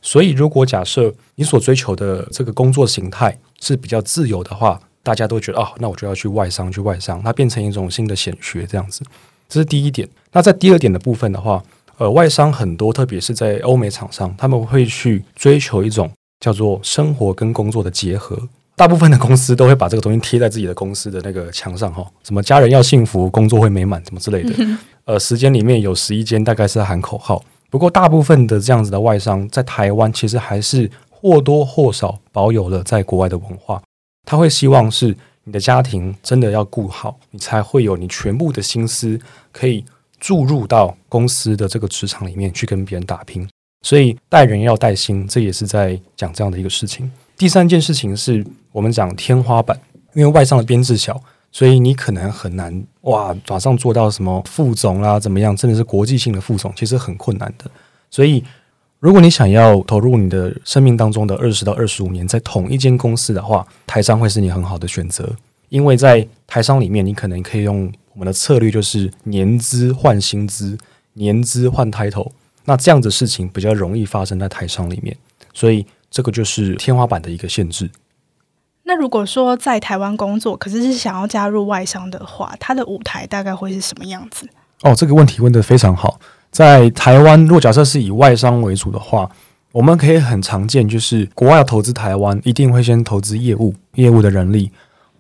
[0.00, 9.02] 所以，如果假设你所追求的这个工作形态是比较自由的话，大家都觉得哦，那我就要去外商，去外商，它变成一种新的显学这样子。
[9.48, 10.08] 这是第一点。
[10.30, 11.60] 那在第二点的部分的话，
[11.98, 16.08] 呃，外商很多，特别是在欧美厂商，他们会去追求一种
[16.38, 18.48] 叫做生活跟工作的结合。
[18.76, 24.78] 大部分的公司都会把这个东西贴在自己的公司的那个墙上，哈，什么家人要幸福，工作会美满，什么之类的。
[25.06, 27.42] 呃，时间里面有十一间，大概是在喊口号。
[27.70, 33.82] 不过，大部分的这样子的外商在台湾，其实还是或多或少保有了在国外的文化。
[34.26, 39.18] 他会希望是你的家庭真的要顾好，你才会有你全部的心思
[39.52, 39.82] 可以
[40.20, 43.48] 注入到公司的这个职场里面去跟别人打拼。
[43.86, 47.10] 所以，带人要带心，这也是在讲这样的一个事情。
[47.38, 48.44] 第三件事情是
[48.76, 49.80] 我们讲天花板，
[50.12, 51.18] 因为外商的编制小，
[51.50, 57.70] 所以你可能很难哇，马上做到什么副总啦，怎么样，真的是国际性的副总，其实很困难的。
[58.10, 58.44] 所以，
[59.00, 65.34] 如果你想要投入你的生命当中的二十到二十五年在同一间公司的话，台商会是你很好的选择，
[65.70, 70.76] 因为在台商里面，你可能可以用我们的策略，就是年资换薪资，
[71.14, 72.30] 年资换 title，
[72.66, 75.16] 那这样的事情比较容易发生在台商里面，
[75.54, 75.86] 所以。
[76.08, 77.90] 这个就是天花板的一个限制。
[78.88, 84.48] 那如果说在台湾工作，可是是想要加入外商的话，它的舞台大概会是什么样子？
[84.82, 86.20] 哦，这个问题问得非常好。
[86.52, 89.28] 在台湾，如果假设是以外商为主的话，
[89.72, 94.70] 我们可以很常见，就是国外要投资台湾，一定会先投资业务、业务的人力，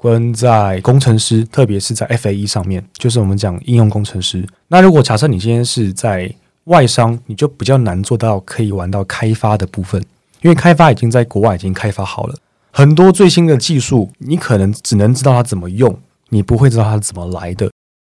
[0.00, 4.46] 跟在工程师，特别是在 FAE 上面，就是我们讲应用工程师。
[4.68, 6.32] 那如果假设你今天是在
[6.64, 10.00] 外商，你就比较难做到可以玩到开发的部分。
[10.42, 12.34] 因为开发已经在国外已经开发好了，
[12.76, 17.70] 很多最新的技术，你可能只能知道它怎么用，你不会知道它怎么来的。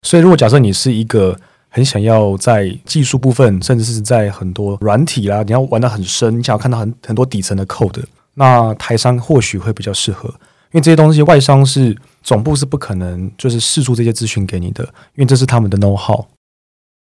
[0.06, 1.36] 所以，如果假设你是一个
[1.68, 14.84] 很想要在技术部分，甚至是在很多软体啦，你要玩得很深，你想要看到很很多底层的 code，那台商或许会比较适合，因为这些东西外商是总部是不可能就是释出这些资讯给你的，
[15.16, 16.24] 因为这是他们的 know how。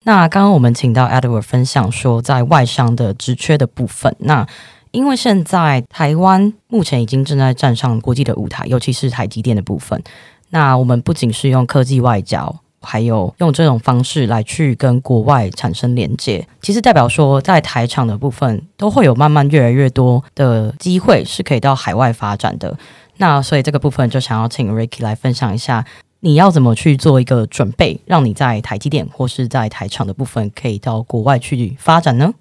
[0.06, 4.46] 那刚刚我们请到 Edward 分享说，在外商的职缺的部分，那。
[4.92, 10.02] 因为现在台湾目前已经正在站上国际的舞台，尤其是台积电的部分。
[10.50, 16.44] 那我们不仅是用科技外交，还有用这种方式来去跟国外产生连接。
[16.60, 22.76] 其实代表说，在台厂的部分都会有慢慢越来越多的机会是可以到海外发展的。
[23.18, 25.84] 那所以这个部分就想要请 Ricky 来分享一下，
[26.18, 32.34] 你要怎么去做一个准备，让你在台积电或是在台厂的部分可以到国外去发展呢？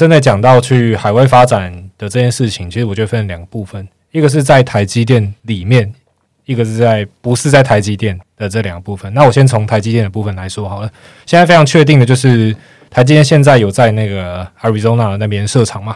[0.00, 5.92] 正在讲到去海外发展的这件事情，其实我觉得分两个部分，一个是在台积电里面，
[6.46, 9.12] 一个是在不是在台积电的这两个部分。
[9.12, 10.90] 那我先从台积电的部分来说好了。
[11.26, 12.56] 现在非常确定的就是
[12.88, 15.94] 台积电现在有在那个 Arizona 那边设厂嘛？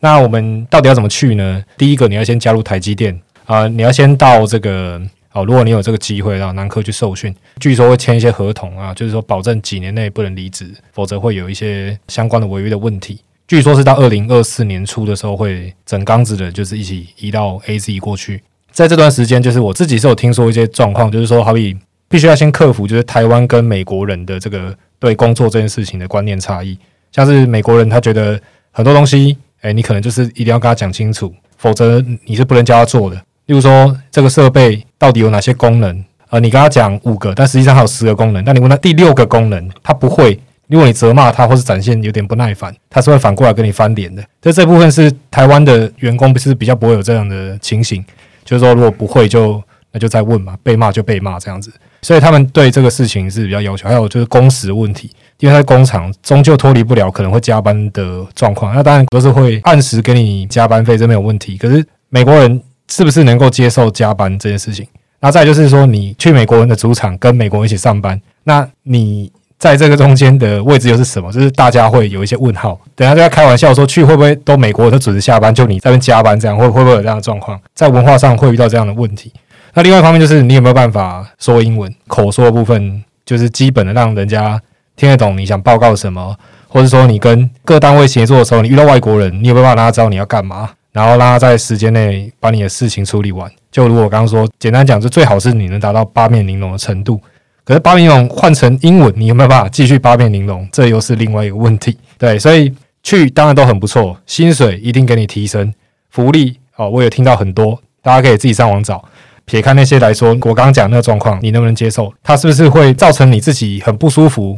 [0.00, 1.64] 那我们到底要怎么去呢？
[1.78, 5.00] 第一个你要先加入台积电啊、你要先到这个
[5.32, 13.20] 哦，如果你有这个机会到南科去受训，据说会签一些合同啊，就是说保证几年内不能离职，否则会有一些相关的违约的问题。
[13.48, 18.42] 据说是到二零二四年初的时候，会整缸子的，就是一起移到 AZ 过去。
[18.72, 21.76] 在这段时间，就是我自己是有听说一些状况，就是说，好比
[22.08, 26.76] 必须要先克服，就是台湾跟美国人的这个对工作这件事情的观念差异。
[27.12, 28.38] 像是美国人，他觉得
[28.72, 33.14] 很多东西，哎，你可能就是一定要跟他讲清楚，否则你是不能教他做的。
[33.46, 36.04] 例如说，这个设备到底有哪些功能？
[36.30, 38.42] 呃，你跟他讲五个，但实际上还有十个功能。
[38.44, 40.36] 那你问他第六个功能，他不会。
[40.68, 44.24] 如果你责骂他，或是展现有点不耐烦，他是会反过来跟你翻脸的。
[44.42, 48.04] 这这部分是台湾的员工不是比较不会有这样的情形，
[48.44, 51.72] 就是说如果不会就那就再问嘛，被骂就被骂这样子。
[52.02, 53.88] 所以他们对这个事情是比较要求。
[53.88, 58.74] 还有就是工时问题，因为在工厂终究脱离不了可能会加班的状况。
[58.74, 61.56] 那当然都是会按时给你加班费，这没有问题。
[61.56, 64.86] 可是美国人是不是能够接受加班这件事情？
[65.20, 69.30] 那再就是说，你去美国人的主场跟美国人一起上班，那你。
[69.58, 71.32] 在这个中间的位置又是什么？
[71.32, 72.78] 就是大家会有一些问号。
[72.94, 77.58] 等下就在开玩笑说，去会不会都美国都准时下班，就你在那边加班这样，会会不会有这样的状况？
[77.74, 79.32] 在文化上会遇到这样的问题。
[79.74, 81.92] 那另外一方面就是你有没有办法说英文？
[82.06, 84.60] 口说的部分就是基本的让人家
[84.94, 86.36] 听得懂你想报告什么，
[86.68, 93.50] 或者说你跟各单位协作的时候，你遇到外国人，你有没有办法让他知道你要干嘛，然后让他在时间内把你的事情处理完？
[93.70, 97.20] 就如果我刚刚说，简单讲，就最好是你能达到八面玲珑的程度。
[97.66, 100.68] 可是八面玲珑换成英文，你有没有办法继续八面玲珑？
[100.70, 101.98] 这又是另外一个问题。
[102.16, 105.74] 对，所以去当然都很不错，薪水一定给你提升，
[106.10, 109.04] 福利哦，我有听到很多，大家可以自己上网找。
[109.46, 112.14] 撇开那些来说，我刚刚讲那个状况，你能不能接受？
[112.22, 114.56] 它是不是会造成你自己很不舒服？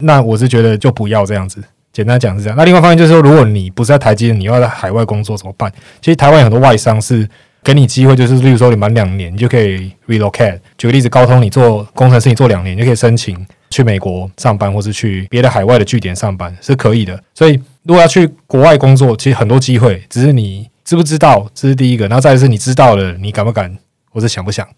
[0.00, 1.64] 那我是觉得就不要这样子。
[1.94, 2.58] 简单讲是这样。
[2.58, 5.72] 那另外一方面就是说，如果你不是在台积电，你要在海外工作怎么办？
[6.02, 7.26] 其实台湾有很多外商是。
[7.64, 10.60] 给你机会，就是例如说你满两年，你就可以 relocate。
[10.76, 13.34] 举个例子，高通你做工程师，你做两年，你就可以申请
[13.70, 17.18] 去美国上班，或是去别的海外的据点上班，是可以的。
[17.34, 22.06] 所以如果要去国外工作，其实很多机会，只是你知不知道，这是第一个。
[22.06, 23.74] 然后再是你知道了，你敢不敢，
[24.10, 24.68] 或是想不想？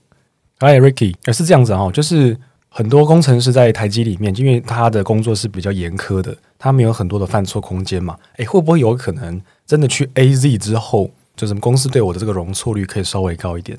[0.59, 8.17] 哎，Ricky 也是这样子哈，就是很多工程师在台积里面，因为他的工作是比较严苛的，他没有很多的犯错空间嘛。
[8.37, 11.11] 诶，会不会有可能真的去 AZ 之后？
[11.37, 13.79] 就是公司对我的这个容错率可以稍微高一点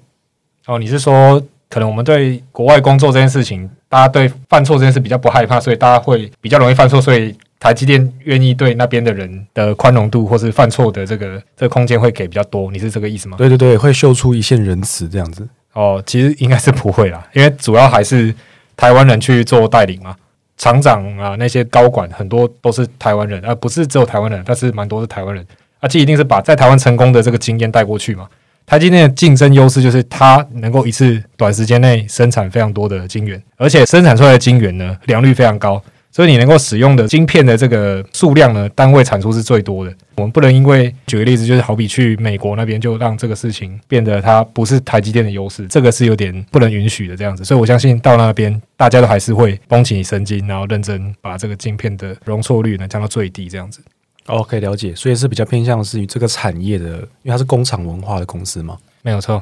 [0.67, 0.77] 哦。
[0.77, 12.71] 你是说，可能我们对国外工作这件事情，大家对犯错这件事比较不害怕，所以大家会比较容易犯错，所以台积电愿意对那边的人的宽容度，或是犯错的这个这个空间会给比较多？
[12.71, 13.35] 你是这个意思吗？
[13.37, 15.47] 对对对，会秀出一线仁慈这样子。
[15.73, 18.33] 哦，其实应该是不会啦，因为主要还是
[18.75, 20.15] 台湾人去做带领嘛，
[20.57, 25.45] 厂长啊那些高管很多都是台湾人，而不是只有台湾人，但是蛮多是台湾人。
[25.79, 28.27] 而且一定是把在台湾成功的这个经验带过去嘛。
[28.65, 39.93] 台积电的竞争优势就是它能够一次短时间内生产非常多的晶圆，而且生产出来的晶圆呢，良率非常高，所以你能够使用的晶片的这个数量呢，单位产出是最多的。
[40.17, 47.45] 我们不能因为举个例子，就是好比去美国那边就让这个事情变得它不是台积电的优势，这个是有点不能允许的这样子。
[47.45, 53.79] 所以我相信到那边大家都还是会绷起神经，然后认真把这个晶片的容错率呢降到最低这样子。
[54.27, 56.85] OK，了解，所以是比较偏向是于这个产业的，
[57.23, 59.41] 因为它是工厂文化的公司嘛，没有错。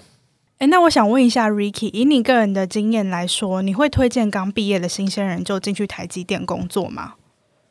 [0.60, 7.16] 诶，那我想问一下，Ricky，以你个人的经验来说，你会推荐刚毕业的新鲜人就进去台积电工作吗？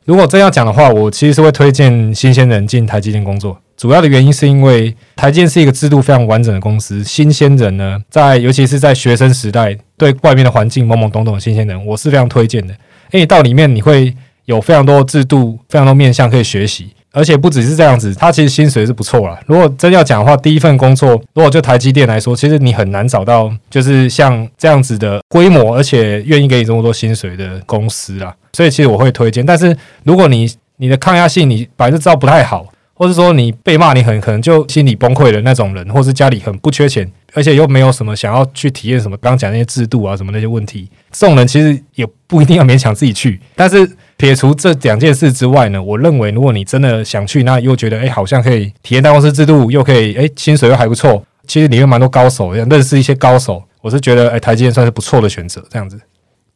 [0.03, 3.59] 如果真要讲的话，我其实是会推荐新鲜人进台积电工作。
[3.75, 12.73] 主要的原因是因为台积电是一个制度非常完整的公司，新鲜人呢，在尤其是在学生时代，对外面的环境懵懵懂懂的新鲜人，我是非常推荐的。
[13.11, 16.93] 因为到里面你会有非常多制度、非常多面向可以学习。
[17.15, 19.39] 而且不只是这样子，他其实薪水是不错啦。
[19.47, 28.35] 如果真要讲的话，第一份工作，如果就台积电来说，其实你很难找到就是像这样子的规模，而且愿意给你这么多薪水的公司啦。
[28.51, 29.45] 所以其实我会推荐。
[29.45, 30.45] 但是如果你
[30.75, 43.89] 你的抗压性你本来就知道不太好，或者说你被骂你很可能就心理崩溃的那种人，或是家里很不缺钱，而且又没有什么想要去体验什么刚讲那些制度啊什么那些问题，这种人其实也不一定要勉强自己去，但是。
[44.17, 55.61] 撇除这两件事之外呢，我认为如果你真的想去，那又觉得哎，好像可以体验大公司制度，又可以哎，薪水又还不错，其实里面蛮多高手，认识一些高手，我是觉得哎，台积电算是不错的选择。
[55.69, 55.99] 这样子，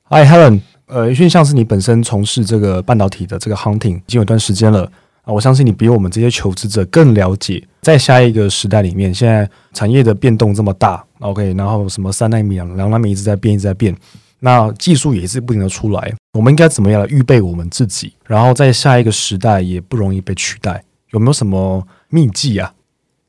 [0.07, 4.89] 哎，Helen，呃，因为像是你本身从事这个半导体的这个 hunting 已经有段时间了
[5.23, 13.93] 啊，我相信你比我们这些求职者更了解，在下一个时代里面，现在产业的变动这么大，OK，然后什么三奈米、两纳米一直在变，一直在变。
[14.39, 20.83] 那技术也是不停的出来，我们应该怎么样来预备我们自己，然后在下一个时代也不容易被取代？
[21.11, 22.73] 有没有什么秘技啊？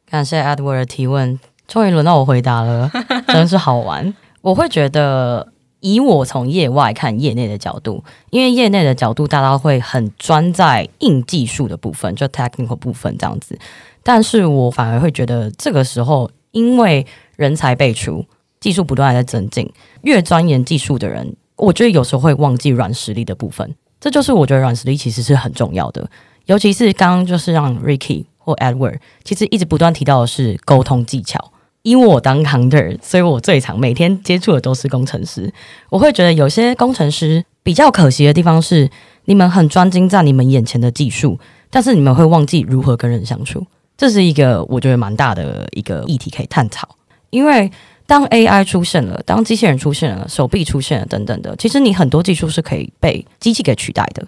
[0.09, 2.91] 感谢 Edward 的提问，终于轮到我回答了，
[3.29, 4.15] 真是好玩。
[4.43, 13.59] 我会觉得，以我从业外看业内的角度，因为业内的角度大家会很专在硬技术的部分，就 technical 部分这样子，
[14.03, 17.07] 但是我反而会觉得这个时候，因为
[17.37, 18.25] 人才辈出。
[18.61, 19.69] 技术不断在增进，
[20.03, 23.75] 越钻研技术的人，我觉得有时候会忘记软实力的部分。
[23.99, 26.09] 这就是我觉得软实力其实是很重要的，
[26.47, 31.53] 尤其是刚刚就是让 Ricky 或 Edward 其实一直不断提到的是沟通技巧。
[31.83, 35.51] 因为我当 Hunter，所以我最常每天接触的都是工程师。
[35.89, 38.91] 我会觉得有些工程师比较可惜的地方是，
[39.25, 41.39] 你们很专精在你们眼前的技术，
[41.71, 43.67] 但是你们会忘记如何跟人相处。
[43.97, 46.89] 这是一个我觉得蛮大的一个议题可以探讨，
[47.31, 47.71] 因为。
[48.11, 54.27] 当 AI 出现了，当机器人出现了，手臂出现了，等等的，其实你很多技术是可以被机器给取代的。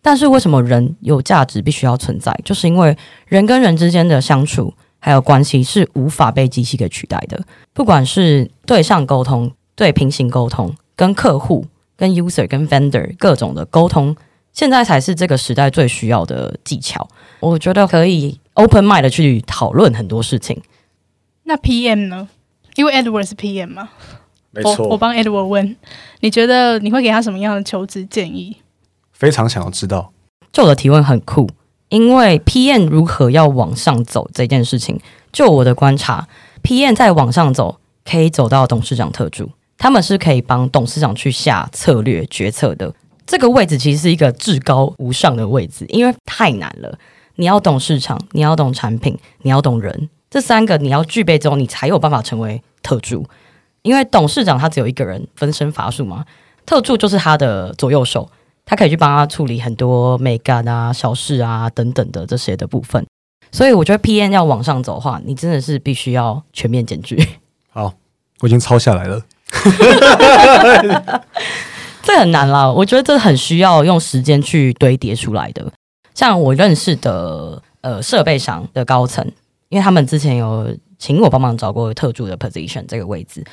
[0.00, 2.32] 但是为什么人有价值必须要存在？
[2.44, 7.44] 就是因为人跟人之间的相处还有关系是无法被机器给取代的。
[7.72, 11.66] 不管是对上沟通、对平行沟通、跟客户、
[11.96, 14.14] 跟 user、跟 vendor 各种的沟通，
[14.52, 17.08] 现在才是这个时代最需要的技巧。
[17.40, 20.62] 我觉得可以 open mind 的去讨论很多事情。
[21.42, 22.28] 那 PM 呢？
[22.76, 23.88] 因为 Edward 是 PM 嘛，
[24.50, 24.84] 没错。
[24.84, 25.76] 我我帮 Edward 问，
[26.20, 28.56] 你觉得你会给他什么样的求职建议？
[29.12, 30.12] 非常想要知道。
[30.52, 31.48] 就我的提问很酷，
[31.88, 35.00] 因为 PM 如何要往上走这件事情，
[35.32, 36.28] 就我的观察
[36.62, 42.94] ，PM 在往上走可以走到董事长特助，他们是可以帮董事长去下策略决策的。
[43.26, 46.98] 这个位置其实是一个至高无上的位置，因为太难了。
[47.36, 53.24] 你要懂市场，你要懂产品，你要懂人，这三个你要具备之后，你才有办法成为特助。
[53.82, 56.24] 因为董事长他只有一个人，分身乏术嘛，
[56.66, 58.28] 特助就是他的左右手。
[58.66, 63.06] 他可以去帮他处理很多美感啊、小事啊等等的这些的部分，
[63.52, 67.24] 所以我觉得 P N 要往上走的话，你真的是必须要全面兼具。
[67.70, 67.94] 好，
[68.40, 69.22] 我已经抄下来了。
[72.02, 75.72] 这很难啦，我觉得这很需要用时间去堆叠出来的。
[76.12, 79.30] 像我认识的呃设备商的高层，
[79.68, 83.44] 因为他们之前有请我帮忙找过特助的 position 这个位置，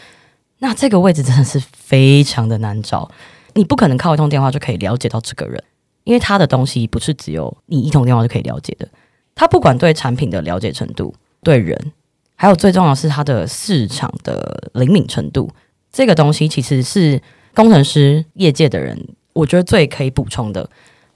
[0.60, 3.10] 那这个位置真的是非常的难找。
[3.54, 5.62] 你不可能靠一通电话就可以了解到这个人，
[6.04, 8.88] 因为他的东西不是只有你一通电话就可以了解的。
[9.36, 11.92] 他不管对产品的了解程度，对人，
[12.36, 15.50] 还有最重要是他的市场的灵敏程度，
[15.92, 17.22] 这个东西其实是
[17.54, 20.70] 工程师业界的人，我觉得最可以补充的。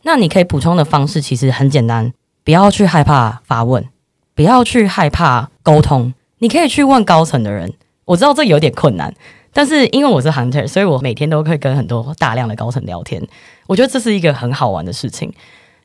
[0.04, 2.12] 那你可以补充的方式其实很简单，
[2.44, 3.88] 不要去害怕发问，
[4.36, 7.74] 不要去害怕沟通，你可以去问高层的人。
[8.04, 9.12] 我知道这有点困难。
[9.52, 13.26] 但是因为我是 hunter，所以我每天都会跟很多大量的高层聊天。
[13.68, 15.32] 我觉得这是一个很好玩的事情，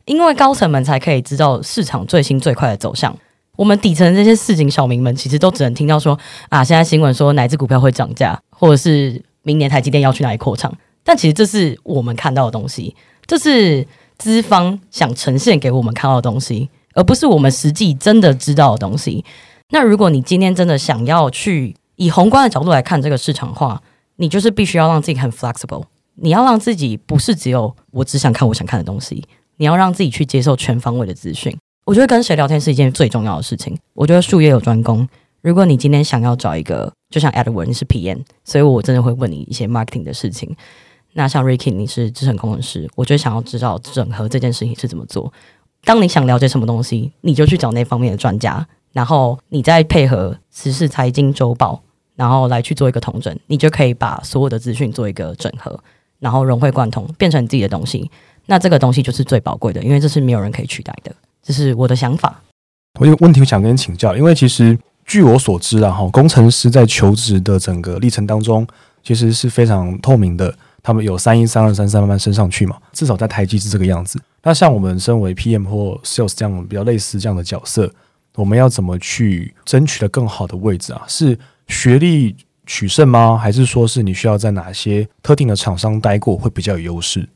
[0.07, 3.17] 因为高层们才可以知道市场最新最快的走向。
[3.55, 10.77] 我们底层这些市井小民们，其实都只能听到说啊，现在新闻说哪只股票会涨价，或者是明年台积电要去哪里扩厂。
[11.05, 13.87] 但其实这是我们看到的东西，这是
[14.19, 19.25] 资方想呈现给我们看到的东西，而不是我们实际真的知道的东西。
[19.71, 23.81] 那如果你今天真的想要去，以宏观的角度来看这个市场化，
[24.17, 25.85] 你就是必须要让自己很 flexible。
[26.17, 29.25] 你要让自己不是只有我只想看我想看的东西，
[29.57, 31.57] 你要让自己去接受全方位的资讯。
[31.87, 33.77] 我觉得跟谁聊天是一件最重要的事情。
[33.95, 35.09] 我觉得术业有专攻。
[35.43, 40.55] 如果你今天想要找一个，就像 Edward 你是 PM，所以我真的会问你一些 marketing 的事情。
[41.15, 45.33] 那像 Ricky 你是资深工程师，我就想要知道整合这件事情是怎么做。
[45.85, 51.83] 当你想了解什么东西，你就去找那方面的专家，然后你再配合时事财经周报。
[52.17, 55.81] 然后来去做一个统整，你就可以把所有的资讯做一个整合，
[56.19, 58.11] 然后融会贯通，变成你自己的东西。
[58.45, 61.11] 那这个东西就是最宝贵的，因为这是没有人可以取代的。
[61.43, 62.43] 这是我的想法。
[63.01, 68.67] 我有问题想跟你请教，因为其实据我所知啊，哈，工程师在求职的整个历程当中，
[69.03, 70.55] 其实是非常透明的。
[70.83, 74.21] 他们有三一、三二、三三慢慢升上去嘛，至少在台积是这个样子。
[74.43, 77.93] 那像我们身为 PM 或 Sales 这样比较类似这样的角色，
[78.37, 81.03] 我们要怎么去争取的更好的位置啊？
[81.07, 82.35] 是学历
[82.67, 83.37] 取胜吗？
[83.37, 87.29] 还是说是你需要在哪些特定的厂商待过会比较有优势？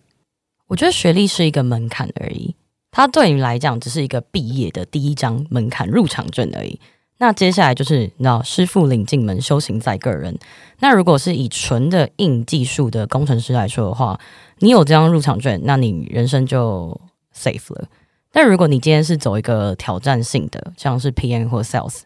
[0.68, 2.54] 我觉得学历是一个门槛而已，
[2.90, 6.80] 它对你来讲只是一个毕业的第一张门槛入场证而已。
[7.18, 10.36] 那接下来就是你知道，师傅领进门，修行在个人。
[10.80, 14.18] 那如果是以纯的硬技术的工程师来说的话，
[14.58, 17.00] 你有这张入场券，那你人生就
[17.34, 17.88] safe 了。
[18.32, 22.00] 但如果你今天是走一个挑战性的，像是 PM 或 Sales。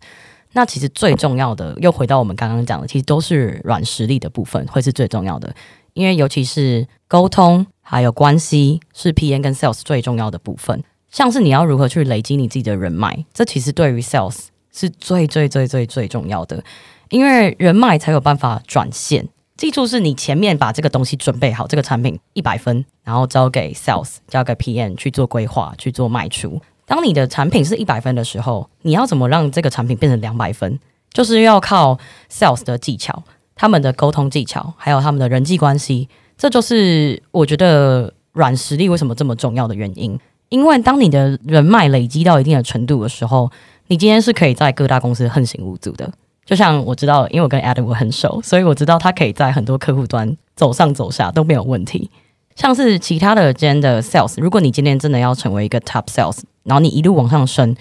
[0.53, 5.55] 那其实最重要的，又回到我们刚刚讲的，其实都是软实力的部分，会是最重要的。
[5.95, 10.85] 因为尤其是沟通还有关系，是 PM 跟 Sales 最重要的部分。
[11.11, 14.49] 像是你要如何去累积你自己的人脉，这其实对于 Sales
[14.79, 16.63] 是最最最最最重要的。
[17.09, 19.27] 因为人脉才有办法转线。
[19.57, 26.61] 记住，是你前面把这个东西准备好，这个产品一百分，然后交给 Sales，交给 PM 去做规划，去做卖出。
[26.87, 30.79] 当你的产品是一百分的时候，你要怎么让这个产品变成两百分？
[31.13, 31.99] 就是要靠
[32.31, 33.25] sales 的技巧，
[33.57, 36.09] 他们的沟通技巧，还有他们的人际关系。
[36.37, 40.17] 这就是我觉得软实力为什么这么重要的原因。
[40.51, 43.51] 因为当你的人脉累积到一定的程度的时候，
[43.89, 46.11] 你今天是可以在各大公司横行无阻的。
[46.45, 52.11] 就像我知道，因为我跟 Adam 我很熟，所以我知道他可以在很多客户端走上走下都没有问题。
[52.55, 57.77] 像是其他的间的 sales，如果你今天真的要成为一个 top sales，然后你一路往上升，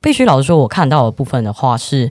[0.00, 2.10] 必须老实说，我看到的部分的话是，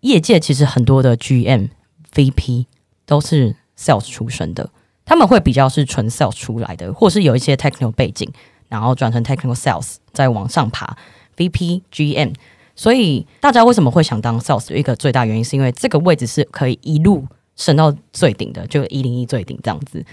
[0.00, 1.68] 业界其实很多的 GM、
[2.14, 2.66] VP
[3.06, 4.70] 都是 sales 出身的，
[5.04, 8.28] 他们会比较是纯 sales 出来的，或是有一些 technical 背景，
[8.68, 10.96] 然后转成 technical sales 再往上爬
[11.36, 12.32] VP、GM。
[12.74, 14.74] 所以大家为什么会想当 sales？
[14.74, 17.24] 一个最大原因是因为这个位置是可以一路
[17.56, 20.04] 升到最顶的，就一零一最顶这样子。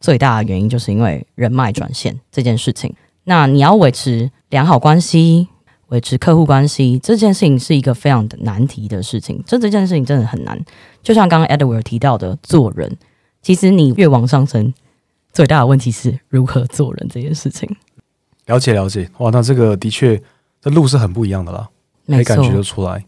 [0.00, 2.94] 最大的原因就是因为人脉转线这件事情。
[3.24, 5.48] 那你要维持良好关系，
[5.88, 9.42] 维持客户关系，这件事情是一个非常的难题的事情。
[9.46, 10.58] 这这件事情真的很难。
[11.02, 12.96] 就像刚刚 Edward 提到的，做人，
[13.42, 14.72] 其实你越往上升，
[15.34, 17.68] 最大的问题是如何做人这件事情。
[18.46, 20.20] 了解了解，哇，那这个的确，
[20.62, 21.68] 这路是很不一样的啦，
[22.10, 23.04] 可以感觉得出来，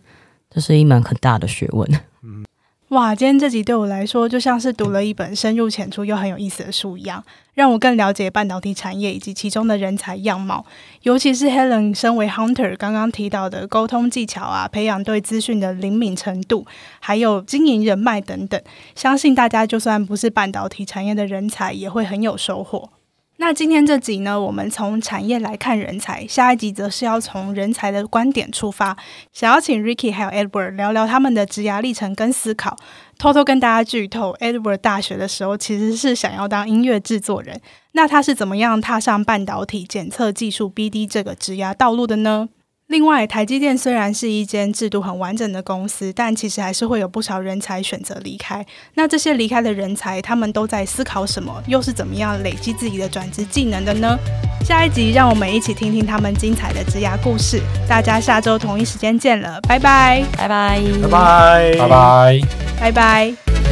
[0.51, 1.89] 这是一门很大的学问。
[2.23, 2.45] 嗯，
[2.89, 7.25] 哇，今天这集对我来说就像是读了一本深入浅出又很有意思的书一样，
[7.55, 10.65] 让我更了解半导体产业以及其中的人才样貌，
[11.03, 16.67] 尤其是 Helen 身为 Hunter 刚刚提到的沟通技巧啊，培养对资讯的灵敏程度，
[17.01, 18.61] 还有经营人脉等等，
[18.95, 22.91] 相信大家就算不是半导体产业的人才，也会很有收获。
[23.39, 28.97] 那今天这集呢，我们从产业来看人才，下一集则是要从人才的观点出发，
[29.33, 32.77] 想要请 Ricky 还有 Edward 聊聊他们的职涯历程跟思考。
[33.19, 37.61] 偷偷跟大家剧透，Edward 大学的时候其实是想要当音乐制作人，
[37.93, 42.49] 那他是怎么样踏上半导体检测技术 BD 这个职涯道路的呢？
[42.93, 48.65] 另外，台积电虽然是一间制度很完整的公司，但其实还是会有不少人才选择离开。
[48.93, 51.51] 那这些离开的人才，他们都在思考什么？
[51.67, 54.19] 又是怎么样累积自己的转职技能的呢？
[54.63, 57.63] 下一集让我们一起听听他们精彩的职涯故事。
[57.89, 62.41] 大家下周同一时间见了，拜拜，拜拜，拜拜，拜拜，
[62.79, 63.72] 拜拜。